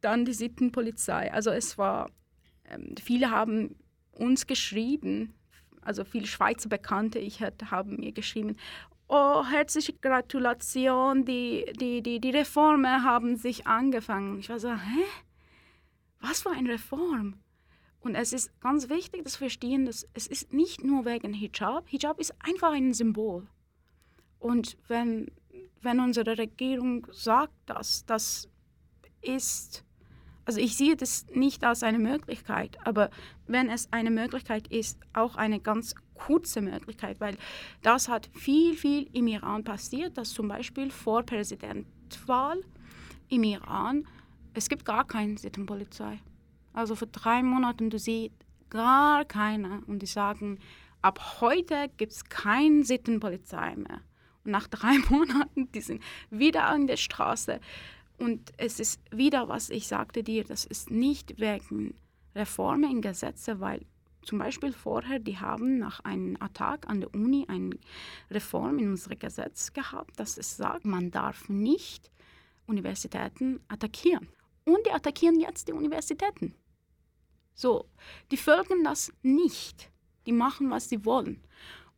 dann 0.00 0.24
die 0.24 0.32
Sittenpolizei. 0.32 1.32
Also 1.32 1.50
es 1.50 1.76
war 1.76 2.08
ähm, 2.68 2.94
viele 3.02 3.30
haben 3.30 3.76
uns 4.12 4.46
geschrieben, 4.46 5.34
also 5.80 6.04
viele 6.04 6.26
Schweizer 6.26 6.68
Bekannte, 6.68 7.18
ich 7.18 7.40
hatte, 7.40 7.70
haben 7.70 7.96
mir 7.96 8.12
geschrieben, 8.12 8.56
oh, 9.08 9.44
herzliche 9.44 9.92
Gratulation, 9.94 11.24
die, 11.24 11.70
die, 11.78 12.02
die, 12.02 12.20
die 12.20 12.30
Reformen 12.30 13.04
haben 13.04 13.36
sich 13.36 13.66
angefangen. 13.66 14.38
Ich 14.38 14.48
war 14.48 14.58
so, 14.58 14.72
hä? 14.72 15.04
Was 16.20 16.42
für 16.42 16.50
eine 16.50 16.70
Reform? 16.70 17.34
Und 18.00 18.14
es 18.14 18.32
ist 18.32 18.58
ganz 18.60 18.88
wichtig, 18.88 19.24
dass 19.24 19.34
wir 19.34 19.46
verstehen, 19.48 19.86
dass 19.86 20.06
es 20.14 20.26
ist 20.26 20.52
nicht 20.52 20.82
nur 20.82 21.04
wegen 21.04 21.34
Hijab. 21.34 21.88
Hijab 21.88 22.18
ist 22.18 22.34
einfach 22.40 22.72
ein 22.72 22.94
Symbol. 22.94 23.46
Und 24.38 24.76
wenn, 24.88 25.30
wenn 25.82 26.00
unsere 26.00 26.38
Regierung 26.38 27.06
sagt, 27.12 27.54
dass 27.66 28.04
das 28.06 28.48
ist 29.20 29.84
also 30.44 30.60
ich 30.60 30.76
sehe 30.76 30.96
das 30.96 31.26
nicht 31.32 31.64
als 31.64 31.82
eine 31.82 31.98
Möglichkeit, 31.98 32.78
aber 32.84 33.10
wenn 33.46 33.70
es 33.70 33.92
eine 33.92 34.10
Möglichkeit 34.10 34.68
ist, 34.68 34.98
auch 35.12 35.36
eine 35.36 35.60
ganz 35.60 35.94
kurze 36.14 36.60
Möglichkeit, 36.60 37.20
weil 37.20 37.36
das 37.82 38.08
hat 38.08 38.30
viel, 38.34 38.76
viel 38.76 39.08
im 39.12 39.26
Iran 39.28 39.64
passiert, 39.64 40.18
dass 40.18 40.30
zum 40.30 40.48
Beispiel 40.48 40.90
vor 40.90 41.22
Präsidentwahl 41.22 42.62
im 43.28 43.44
Iran, 43.44 44.06
es 44.54 44.68
gibt 44.68 44.84
gar 44.84 45.06
keine 45.06 45.38
Sittenpolizei. 45.38 46.20
Also 46.72 46.96
für 46.96 47.06
drei 47.06 47.42
Monaten, 47.42 47.90
du 47.90 47.98
siehst 47.98 48.34
gar 48.70 49.24
keine 49.24 49.82
und 49.86 50.00
die 50.00 50.06
sagen, 50.06 50.58
ab 51.02 51.40
heute 51.40 51.90
gibt 51.96 52.12
es 52.12 52.24
keine 52.24 52.84
Sittenpolizei 52.84 53.76
mehr. 53.76 54.00
Und 54.44 54.52
nach 54.52 54.66
drei 54.70 54.98
Monaten, 55.10 55.70
die 55.72 55.80
sind 55.80 56.02
wieder 56.30 56.64
an 56.64 56.86
der 56.86 56.96
Straße. 56.96 57.60
Und 58.22 58.52
es 58.56 58.78
ist 58.78 59.00
wieder, 59.10 59.48
was 59.48 59.68
ich 59.68 59.88
sagte 59.88 60.22
dir, 60.22 60.44
das 60.44 60.64
ist 60.64 60.92
nicht 60.92 61.40
wegen 61.40 61.96
Reformen 62.36 62.88
in 62.88 63.02
Gesetze, 63.02 63.58
weil 63.58 63.84
zum 64.22 64.38
Beispiel 64.38 64.72
vorher, 64.72 65.18
die 65.18 65.40
haben 65.40 65.78
nach 65.78 65.98
einem 66.04 66.36
Attack 66.38 66.88
an 66.88 67.00
der 67.00 67.12
Uni 67.12 67.46
eine 67.48 67.76
Reform 68.30 68.78
in 68.78 68.90
unserem 68.90 69.18
Gesetz 69.18 69.72
gehabt, 69.72 70.20
dass 70.20 70.38
es 70.38 70.56
sagt, 70.56 70.84
man 70.84 71.10
darf 71.10 71.48
nicht 71.48 72.12
Universitäten 72.66 73.58
attackieren. 73.66 74.28
Und 74.64 74.86
die 74.86 74.92
attackieren 74.92 75.40
jetzt 75.40 75.66
die 75.66 75.72
Universitäten. 75.72 76.54
So, 77.56 77.86
die 78.30 78.36
folgen 78.36 78.84
das 78.84 79.12
nicht. 79.22 79.90
Die 80.26 80.32
machen, 80.32 80.70
was 80.70 80.88
sie 80.88 81.04
wollen. 81.04 81.42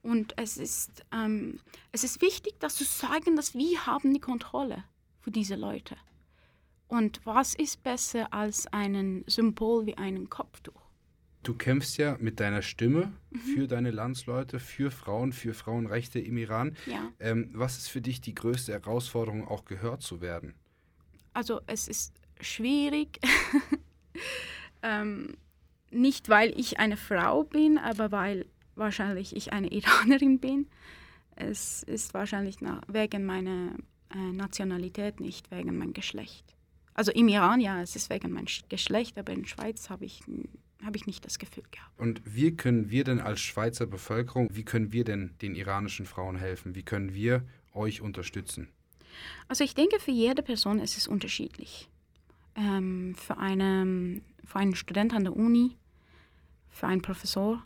Und 0.01 0.33
es 0.39 0.57
ist, 0.57 1.05
ähm, 1.13 1.61
es 1.93 2.03
ist 2.03 2.23
wichtig, 2.23 2.59
dass 2.61 2.79
du 2.79 2.85
sagen, 2.85 3.37
dass 3.37 3.53
wir 3.53 3.85
haben 3.85 4.15
die 4.15 4.21
Kontrolle 4.21 4.85
für 5.21 5.31
diese 5.31 5.57
Leute. 5.57 5.97
Und 6.95 7.21
was 7.25 7.57
ist 7.57 7.83
besser 7.83 8.33
als 8.33 8.69
ein 8.69 9.25
Symbol 9.27 9.85
wie 9.85 9.99
ein 9.99 10.31
Kopftuch? 10.31 10.81
Du 11.43 11.55
kämpfst 11.55 11.99
ja 11.99 12.17
mit 12.21 12.39
deiner 12.39 12.63
Stimme 12.63 13.13
mhm. 13.31 13.39
für 13.39 13.67
deine 13.67 13.91
Landsleute, 13.91 14.61
für 14.61 14.93
Frauen, 14.93 15.33
für 15.33 15.55
Frauenrechte 15.55 16.21
im 16.21 16.37
Iran. 16.37 16.77
Ja. 16.87 17.11
Ähm, 17.19 17.51
was 17.53 17.79
ist 17.79 17.89
für 17.89 18.01
dich 18.01 18.21
die 18.21 18.33
größte 18.33 18.73
Herausforderung, 18.73 19.49
auch 19.49 19.65
gehört 19.65 20.03
zu 20.03 20.21
werden? 20.21 20.55
Also 21.33 21.61
es 21.67 21.89
ist 21.89 22.15
schwierig, 22.41 23.19
ähm, 24.83 25.37
nicht 25.91 26.29
weil 26.29 26.57
ich 26.57 26.79
eine 26.79 26.97
Frau 26.97 27.43
bin, 27.43 27.77
aber 27.77 28.13
weil 28.13 28.47
wahrscheinlich 28.77 29.35
ich 29.35 29.53
eine 29.53 29.67
Iranerin 29.73 30.39
bin. 30.39 30.69
Es 31.35 31.83
ist 31.83 32.15
wahrscheinlich 32.15 32.59
wegen 32.87 33.27
meiner 33.27 33.75
äh, 34.15 34.33
Nationalität, 34.33 35.19
nicht 35.19 35.51
wegen 35.51 35.77
meinem 35.77 35.93
Geschlecht. 35.93 36.55
Also 36.95 37.11
im 37.11 37.29
Iran 37.29 37.61
ja, 37.61 37.83
es 37.83 37.97
ist 37.97 38.09
wegen 38.09 38.33
meinem 38.33 38.47
Geschlecht, 38.69 39.19
aber 39.19 39.33
in 39.33 39.43
der 39.43 39.49
Schweiz 39.49 39.91
habe 39.91 40.05
ich, 40.05 40.23
hab 40.85 40.95
ich 40.95 41.07
nicht 41.07 41.25
das 41.25 41.39
Gefühl 41.39 41.65
gehabt. 41.71 41.99
Und 41.99 42.23
wie 42.25 42.57
können 42.57 42.89
wir 42.91 43.03
denn 43.03 43.21
als 43.21 43.41
Schweizer 43.41 43.87
Bevölkerung, 43.87 44.49
wie 44.53 44.65
können 44.65 44.93
wir 44.93 45.05
denn 45.05 45.35
den 45.43 45.57
iranischen 45.57 46.07
Frauen 46.07 46.37
helfen? 46.37 46.75
Wie 46.77 46.85
können 46.85 47.13
wir 47.13 47.45
euch 47.75 48.01
unterstützen? 48.01 48.69
Also 49.49 49.65
ich 49.65 49.75
denke, 49.75 49.99
für 49.99 50.13
jede 50.13 50.43
Person 50.43 50.79
ist 50.79 50.97
es 50.97 51.09
unterschiedlich. 51.09 51.89
Ähm, 52.55 53.17
für, 53.17 53.39
eine, 53.39 54.21
für 54.45 54.59
einen 54.59 54.77
Student 54.77 55.13
an 55.15 55.25
der 55.25 55.37
Uni, 55.37 55.77
für 56.69 56.87
einen 56.87 57.03
Professor, 57.03 57.65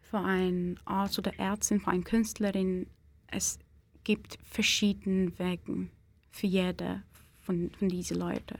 für 0.00 0.18
einen 0.18 0.78
Arzt 0.84 1.18
oder 1.18 1.36
Ärztin, 1.38 1.80
für 1.80 1.90
eine 1.90 2.02
Künstlerin, 2.02 2.86
es 3.26 3.58
gibt 4.04 4.38
verschiedene 4.42 5.36
Wege 5.38 5.88
für 6.30 6.46
jede 6.46 7.02
von, 7.48 7.70
von 7.78 7.88
diesen 7.88 8.18
Leuten. 8.18 8.58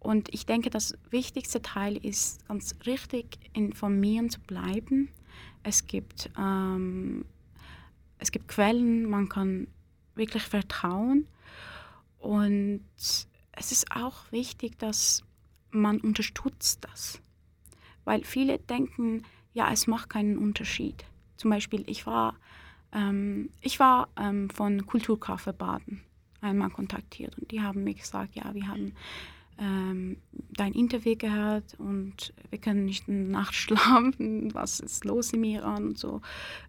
Und 0.00 0.34
ich 0.34 0.44
denke, 0.44 0.70
das 0.70 0.98
wichtigste 1.10 1.62
Teil 1.62 1.96
ist, 1.96 2.46
ganz 2.48 2.74
richtig 2.84 3.38
informieren 3.52 4.28
zu 4.28 4.40
bleiben. 4.40 5.08
Es 5.62 5.86
gibt, 5.86 6.28
ähm, 6.36 7.24
es 8.18 8.32
gibt 8.32 8.48
Quellen, 8.48 9.08
man 9.08 9.28
kann 9.28 9.68
wirklich 10.16 10.42
vertrauen. 10.42 11.28
Und 12.18 12.84
es 12.96 13.72
ist 13.72 13.92
auch 13.92 14.32
wichtig, 14.32 14.76
dass 14.80 15.22
man 15.70 16.00
unterstützt 16.00 16.84
das. 16.90 17.20
Weil 18.04 18.24
viele 18.24 18.58
denken, 18.58 19.22
ja, 19.54 19.70
es 19.70 19.86
macht 19.86 20.10
keinen 20.10 20.36
Unterschied. 20.36 21.04
Zum 21.36 21.50
Beispiel, 21.50 21.84
ich 21.86 22.06
war, 22.06 22.34
ähm, 22.92 23.50
ich 23.60 23.78
war 23.78 24.08
ähm, 24.16 24.50
von 24.50 24.84
Kulturkaffee 24.84 25.52
baden 25.52 26.02
einmal 26.42 26.70
kontaktiert 26.70 27.38
und 27.38 27.50
die 27.50 27.60
haben 27.60 27.84
mir 27.84 27.94
gesagt, 27.94 28.34
ja, 28.34 28.52
wir 28.52 28.68
haben 28.68 28.92
ähm, 29.58 30.16
dein 30.56 30.72
Interview 30.72 31.14
gehört 31.16 31.74
und 31.78 32.32
wir 32.50 32.58
können 32.58 32.84
nicht 32.84 33.08
eine 33.08 33.24
Nacht 33.24 33.54
schlafen, 33.54 34.52
was 34.54 34.80
ist 34.80 35.04
los 35.04 35.32
im 35.32 35.44
Iran 35.44 35.88
und 35.88 35.98
so, 35.98 36.20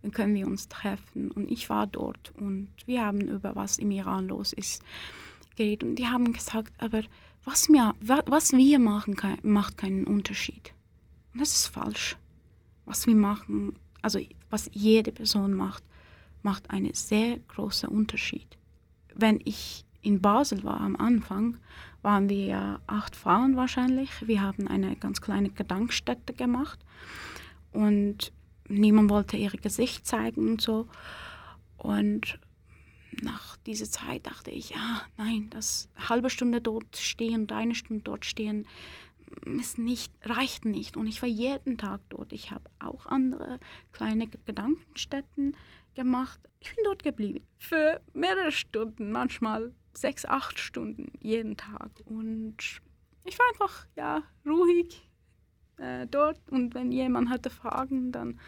dann 0.02 0.12
können 0.12 0.36
wir 0.36 0.48
uns 0.48 0.68
treffen. 0.68 1.32
Und 1.32 1.50
ich 1.50 1.70
war 1.70 1.88
dort 1.88 2.34
und 2.38 2.70
wir 2.86 3.06
haben 3.06 3.22
über 3.22 3.56
was 3.56 3.78
im 3.78 3.92
Iran 3.92 4.28
los 4.28 4.54
ist 4.54 4.84
geredet 5.56 5.88
und 5.88 5.96
die 5.96 6.08
haben 6.08 6.34
gesagt, 6.34 6.74
aber 6.78 7.02
was 7.46 7.68
wir, 7.68 7.94
was 8.00 8.54
wir 8.54 8.80
machen, 8.80 9.18
macht 9.44 9.78
keinen 9.78 10.06
Unterschied. 10.06 10.74
Und 11.34 11.42
das 11.42 11.54
ist 11.54 11.68
falsch. 11.68 12.16
Was 12.86 13.06
wir 13.06 13.16
machen, 13.16 13.76
also 14.02 14.20
was 14.50 14.70
jede 14.74 15.12
Person 15.12 15.54
macht, 15.54 15.84
macht 16.42 16.70
einen 16.70 16.94
sehr 16.94 17.40
großen 17.40 17.90
Unterschied 17.90 18.58
wenn 19.15 19.39
ich 19.43 19.86
in 20.02 20.21
Basel 20.21 20.63
war 20.63 20.82
am 20.82 20.95
Anfang, 20.95 21.58
waren 22.02 22.30
wir 22.30 22.45
ja 22.45 22.80
acht 22.88 23.15
Frauen 23.15 23.56
wahrscheinlich. 23.56 24.10
Wir 24.28 24.41
haben 24.41 24.67
eine 24.67 24.95
ganz 24.95 25.21
kleine 25.21 25.49
Gedenkstätte 25.49 26.34
gemacht 26.34 26.80
und 27.71 28.32
niemand 28.67 29.10
wollte 29.10 29.38
ihr 29.38 29.52
Gesicht 29.52 30.06
zeigen 30.06 30.49
und 30.49 30.62
so. 30.62 30.88
Und 31.78 32.39
nach 33.21 33.58
dieser 33.58 33.89
Zeit 33.89 34.28
dachte 34.28 34.52
ich, 34.52 34.71
ja, 34.71 35.02
nein, 35.17 35.49
das 35.49 35.89
halbe 35.97 36.30
Stunde 36.30 36.62
dort 36.62 36.97
stehen 36.97 37.49
eine 37.52 37.76
Stunde 37.76 38.04
dort 38.04 38.26
stehen, 38.26 38.65
ist 39.45 39.78
nicht, 39.78 40.12
reicht 40.23 40.65
nicht. 40.65 40.97
Und 40.97 41.08
ich 41.08 41.21
war 41.21 41.30
jeden 41.30 41.78
Tag 41.78 42.02
dort. 42.10 42.34
Ich 42.34 42.52
habe 42.52 42.69
auch 42.80 43.06
andere 43.06 43.60
kleine 43.91 44.28
Gedankenstätten 44.28 45.56
gemacht. 45.96 46.40
Ich 46.60 46.76
bin 46.76 46.84
dort 46.86 47.04
geblieben. 47.04 47.46
Für 47.58 48.02
mehrere 48.14 48.52
Stunden, 48.52 49.12
manchmal 49.12 49.74
sechs, 49.94 50.26
acht 50.26 50.60
Stunden 50.60 51.12
jeden 51.20 51.58
Tag. 51.58 51.92
Und 52.06 52.58
ich 53.26 53.38
war 53.38 53.46
einfach, 53.52 53.86
ja, 53.96 54.24
ruhig 54.46 55.08
äh, 55.78 56.08
dort. 56.08 56.40
Und 56.50 56.74
wenn 56.74 56.92
jemand 56.92 57.30
hatte 57.30 57.50
Fragen, 57.50 58.12
dann, 58.12 58.40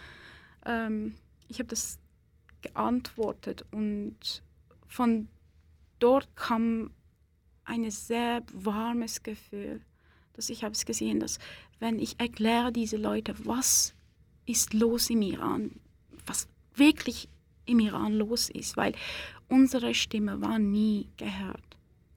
ähm, 0.66 1.16
ich 1.48 1.60
habe 1.60 1.70
das 1.70 2.00
geantwortet. 2.62 3.66
Und 3.72 4.44
von 4.88 5.28
dort 6.00 6.36
kam 6.36 6.92
ein 7.64 7.90
sehr 7.90 8.44
warmes 8.54 9.24
Gefühl, 9.24 9.82
dass 10.34 10.50
ich 10.50 10.64
habe 10.64 10.74
es 10.74 10.86
gesehen, 10.86 11.20
dass 11.20 11.40
wenn 11.80 12.00
ich 12.00 12.20
erkläre 12.20 12.72
diese 12.72 12.98
Leute, 12.98 13.36
was 13.46 13.96
ist 14.46 14.74
los 14.74 15.10
im 15.10 15.22
Iran, 15.22 15.72
was 16.26 16.48
wirklich 16.76 17.30
im 17.66 17.80
Iran 17.80 18.14
los 18.14 18.50
ist, 18.50 18.78
weil 18.78 18.94
unsere 19.48 19.94
Stimme 19.94 20.42
war 20.42 20.60
nie 20.60 21.10
gehört. 21.18 21.62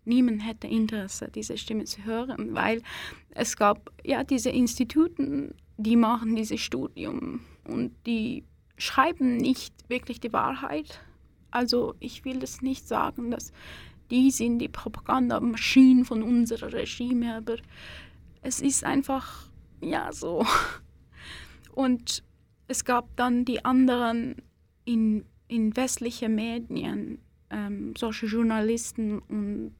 Niemand 0.04 0.46
hätte 0.46 0.66
Interesse, 0.66 1.30
diese 1.34 1.58
Stimme 1.58 1.84
zu 1.84 2.04
hören, 2.04 2.54
weil 2.54 2.82
es 3.30 3.56
gab 3.56 3.92
ja 4.04 4.24
diese 4.24 4.50
Instituten, 4.50 5.54
die 5.76 5.96
machen 5.96 6.34
dieses 6.34 6.60
Studium 6.60 7.40
und 7.64 7.92
die 8.06 8.44
schreiben 8.78 9.36
nicht 9.36 9.74
wirklich 9.88 10.20
die 10.20 10.32
Wahrheit. 10.32 11.00
Also 11.50 11.94
ich 12.00 12.24
will 12.24 12.38
das 12.40 12.62
nicht 12.62 12.88
sagen, 12.88 13.30
dass 13.30 13.52
die 14.10 14.30
sind 14.30 14.58
die 14.58 14.68
Propagandamaschinen 14.68 16.04
von 16.04 16.22
unserem 16.22 16.70
Regime, 16.70 17.36
aber 17.36 17.56
es 18.42 18.60
ist 18.60 18.84
einfach 18.84 19.50
ja 19.80 20.12
so. 20.12 20.46
Und 21.72 22.24
es 22.66 22.84
gab 22.84 23.14
dann 23.16 23.44
die 23.44 23.64
anderen 23.64 24.36
in, 24.84 25.24
in 25.48 25.76
westlichen 25.76 26.34
Medien, 26.34 27.18
ähm, 27.50 27.94
solche 27.96 28.26
Journalisten 28.26 29.18
und 29.18 29.74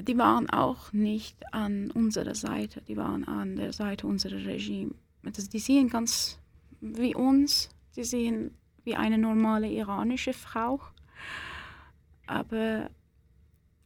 die 0.00 0.18
waren 0.18 0.50
auch 0.50 0.92
nicht 0.92 1.36
an 1.52 1.90
unserer 1.90 2.34
Seite, 2.34 2.82
die 2.82 2.96
waren 2.96 3.24
an 3.24 3.56
der 3.56 3.72
Seite 3.72 4.06
unseres 4.06 4.44
Regimes. 4.44 4.94
Also 5.24 5.48
die 5.48 5.58
sehen 5.58 5.88
ganz 5.88 6.38
wie 6.80 7.14
uns, 7.14 7.70
die 7.96 8.04
sehen 8.04 8.52
wie 8.84 8.96
eine 8.96 9.18
normale 9.18 9.68
iranische 9.68 10.32
Frau, 10.32 10.80
aber 12.26 12.90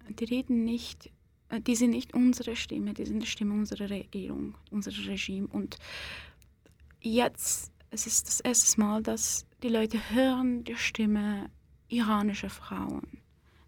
die 0.08 0.24
reden 0.24 0.64
nicht, 0.64 1.10
äh, 1.50 1.60
die 1.60 1.76
sind 1.76 1.90
nicht 1.90 2.14
unsere 2.14 2.56
Stimme, 2.56 2.94
die 2.94 3.04
sind 3.04 3.22
die 3.22 3.26
Stimme 3.26 3.54
unserer 3.54 3.90
Regierung, 3.90 4.54
unseres 4.70 5.06
Regime. 5.06 5.46
Und 5.48 5.76
jetzt 7.00 7.72
es 7.90 8.06
ist 8.06 8.26
das 8.26 8.40
erste 8.40 8.80
Mal, 8.80 9.02
dass 9.02 9.46
die 9.62 9.68
Leute 9.68 9.99
hören 10.11 10.64
die 10.64 10.77
Stimme 10.77 11.51
iranischer 11.88 12.51
Frauen. 12.51 13.21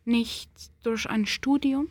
Nicht 0.04 0.50
durch 0.82 1.08
ein 1.08 1.26
Studium, 1.26 1.88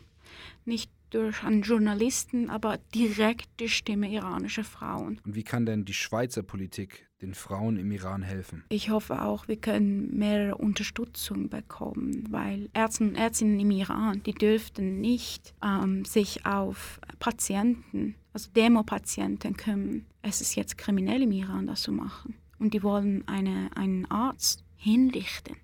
nicht 0.64 0.90
durch 1.10 1.42
einen 1.42 1.62
Journalisten, 1.62 2.50
aber 2.50 2.78
direkt 2.94 3.48
die 3.58 3.68
Stimme 3.68 4.10
iranischer 4.10 4.64
Frauen. 4.64 5.20
Und 5.24 5.34
wie 5.34 5.42
kann 5.42 5.66
denn 5.66 5.84
die 5.84 5.94
Schweizer 5.94 6.42
Politik 6.42 7.08
den 7.20 7.34
Frauen 7.34 7.76
im 7.76 7.90
Iran 7.90 8.22
helfen? 8.22 8.64
Ich 8.68 8.90
hoffe 8.90 9.22
auch, 9.22 9.48
wir 9.48 9.56
können 9.56 10.16
mehr 10.16 10.58
Unterstützung 10.58 11.48
bekommen, 11.48 12.26
weil 12.30 12.70
Ärzte 12.72 13.04
und 13.04 13.16
Ärztinnen 13.16 13.58
im 13.58 13.70
Iran, 13.72 14.22
die 14.22 14.32
dürften 14.32 15.00
nicht 15.00 15.52
ähm, 15.64 16.04
sich 16.04 16.46
auf 16.46 17.00
Patienten, 17.18 18.14
also 18.32 18.50
Demopatienten 18.52 19.56
kümmern. 19.56 20.06
Es 20.22 20.40
ist 20.40 20.54
jetzt 20.54 20.78
kriminell 20.78 21.22
im 21.22 21.32
Iran, 21.32 21.66
das 21.66 21.82
zu 21.82 21.92
machen. 21.92 22.36
Und 22.60 22.74
die 22.74 22.84
wollen 22.84 23.26
eine, 23.26 23.70
einen 23.74 24.08
Arzt 24.10 24.62
hinrichten. 24.76 25.56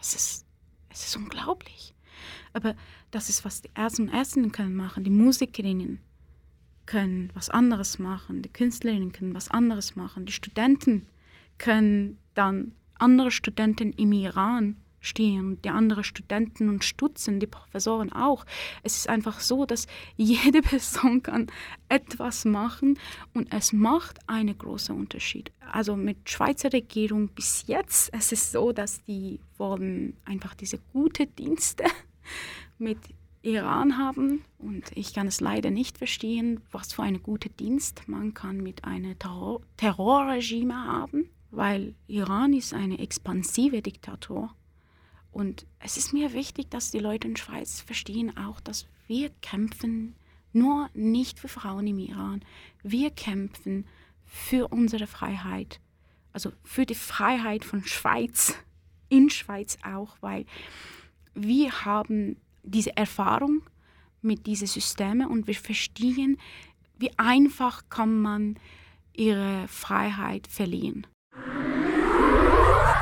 Es 0.00 0.14
ist, 0.14 0.46
es 0.88 1.06
ist 1.06 1.16
unglaublich. 1.16 1.94
Aber 2.54 2.74
das 3.10 3.28
ist, 3.28 3.44
was 3.44 3.60
die 3.60 3.70
Ärzte 3.74 4.02
und 4.02 4.08
Ärztinnen 4.08 4.52
können 4.52 4.76
machen. 4.76 5.04
Die 5.04 5.10
Musikerinnen 5.10 6.00
können 6.86 7.30
was 7.34 7.50
anderes 7.50 7.98
machen. 7.98 8.42
Die 8.42 8.52
Künstlerinnen 8.52 9.12
können 9.12 9.34
was 9.34 9.50
anderes 9.50 9.96
machen. 9.96 10.24
Die 10.24 10.32
Studenten 10.32 11.06
können 11.58 12.18
dann 12.34 12.72
andere 12.94 13.30
Studenten 13.30 13.92
im 13.92 14.12
Iran 14.12 14.76
stehen, 15.04 15.60
die 15.62 15.70
anderen 15.70 16.04
Studenten 16.04 16.68
und 16.68 16.82
stutzen, 16.82 17.40
die 17.40 17.46
Professoren 17.46 18.10
auch. 18.12 18.44
Es 18.82 18.96
ist 18.96 19.08
einfach 19.08 19.40
so, 19.40 19.66
dass 19.66 19.86
jede 20.16 20.62
Person 20.62 21.22
kann 21.22 21.46
etwas 21.88 22.44
machen 22.44 22.98
und 23.34 23.52
es 23.52 23.72
macht 23.72 24.18
einen 24.26 24.56
großen 24.56 24.96
Unterschied. 24.96 25.52
Also 25.70 25.96
mit 25.96 26.28
Schweizer 26.28 26.72
Regierung 26.72 27.28
bis 27.28 27.64
jetzt, 27.66 28.10
es 28.12 28.32
ist 28.32 28.52
so, 28.52 28.72
dass 28.72 29.02
die 29.04 29.40
wollen 29.58 30.16
einfach 30.24 30.54
diese 30.54 30.78
gute 30.92 31.26
Dienste 31.26 31.84
mit 32.78 32.98
Iran 33.42 33.98
haben 33.98 34.42
und 34.58 34.84
ich 34.94 35.12
kann 35.12 35.26
es 35.26 35.42
leider 35.42 35.70
nicht 35.70 35.98
verstehen, 35.98 36.62
was 36.72 36.94
für 36.94 37.02
eine 37.02 37.18
gute 37.18 37.50
Dienst 37.50 38.08
man 38.08 38.32
kann 38.32 38.62
mit 38.62 38.84
einem 38.84 39.18
Terror 39.18 39.60
Terrorregime 39.76 40.74
haben, 40.74 41.28
weil 41.50 41.94
Iran 42.06 42.54
ist 42.54 42.72
eine 42.72 42.98
expansive 42.98 43.82
Diktatur 43.82 44.50
und 45.34 45.66
es 45.80 45.96
ist 45.96 46.12
mir 46.12 46.32
wichtig, 46.32 46.70
dass 46.70 46.92
die 46.92 47.00
Leute 47.00 47.26
in 47.26 47.34
der 47.34 47.42
Schweiz 47.42 47.80
verstehen 47.80 48.36
auch, 48.36 48.60
dass 48.60 48.86
wir 49.08 49.30
kämpfen 49.42 50.14
nur 50.52 50.88
nicht 50.94 51.40
für 51.40 51.48
Frauen 51.48 51.88
im 51.88 51.98
Iran, 51.98 52.44
wir 52.84 53.10
kämpfen 53.10 53.84
für 54.24 54.68
unsere 54.68 55.08
Freiheit, 55.08 55.80
also 56.32 56.52
für 56.62 56.86
die 56.86 56.94
Freiheit 56.94 57.64
von 57.64 57.84
Schweiz, 57.84 58.54
in 59.08 59.28
Schweiz 59.28 59.76
auch, 59.84 60.16
weil 60.20 60.46
wir 61.34 61.84
haben 61.84 62.36
diese 62.62 62.96
Erfahrung 62.96 63.62
mit 64.22 64.46
diesen 64.46 64.68
Systemen 64.68 65.26
und 65.26 65.48
wir 65.48 65.56
verstehen, 65.56 66.38
wie 66.96 67.10
einfach 67.18 67.88
kann 67.88 68.22
man 68.22 68.56
ihre 69.12 69.66
Freiheit 69.66 70.46
verlieren. 70.46 71.08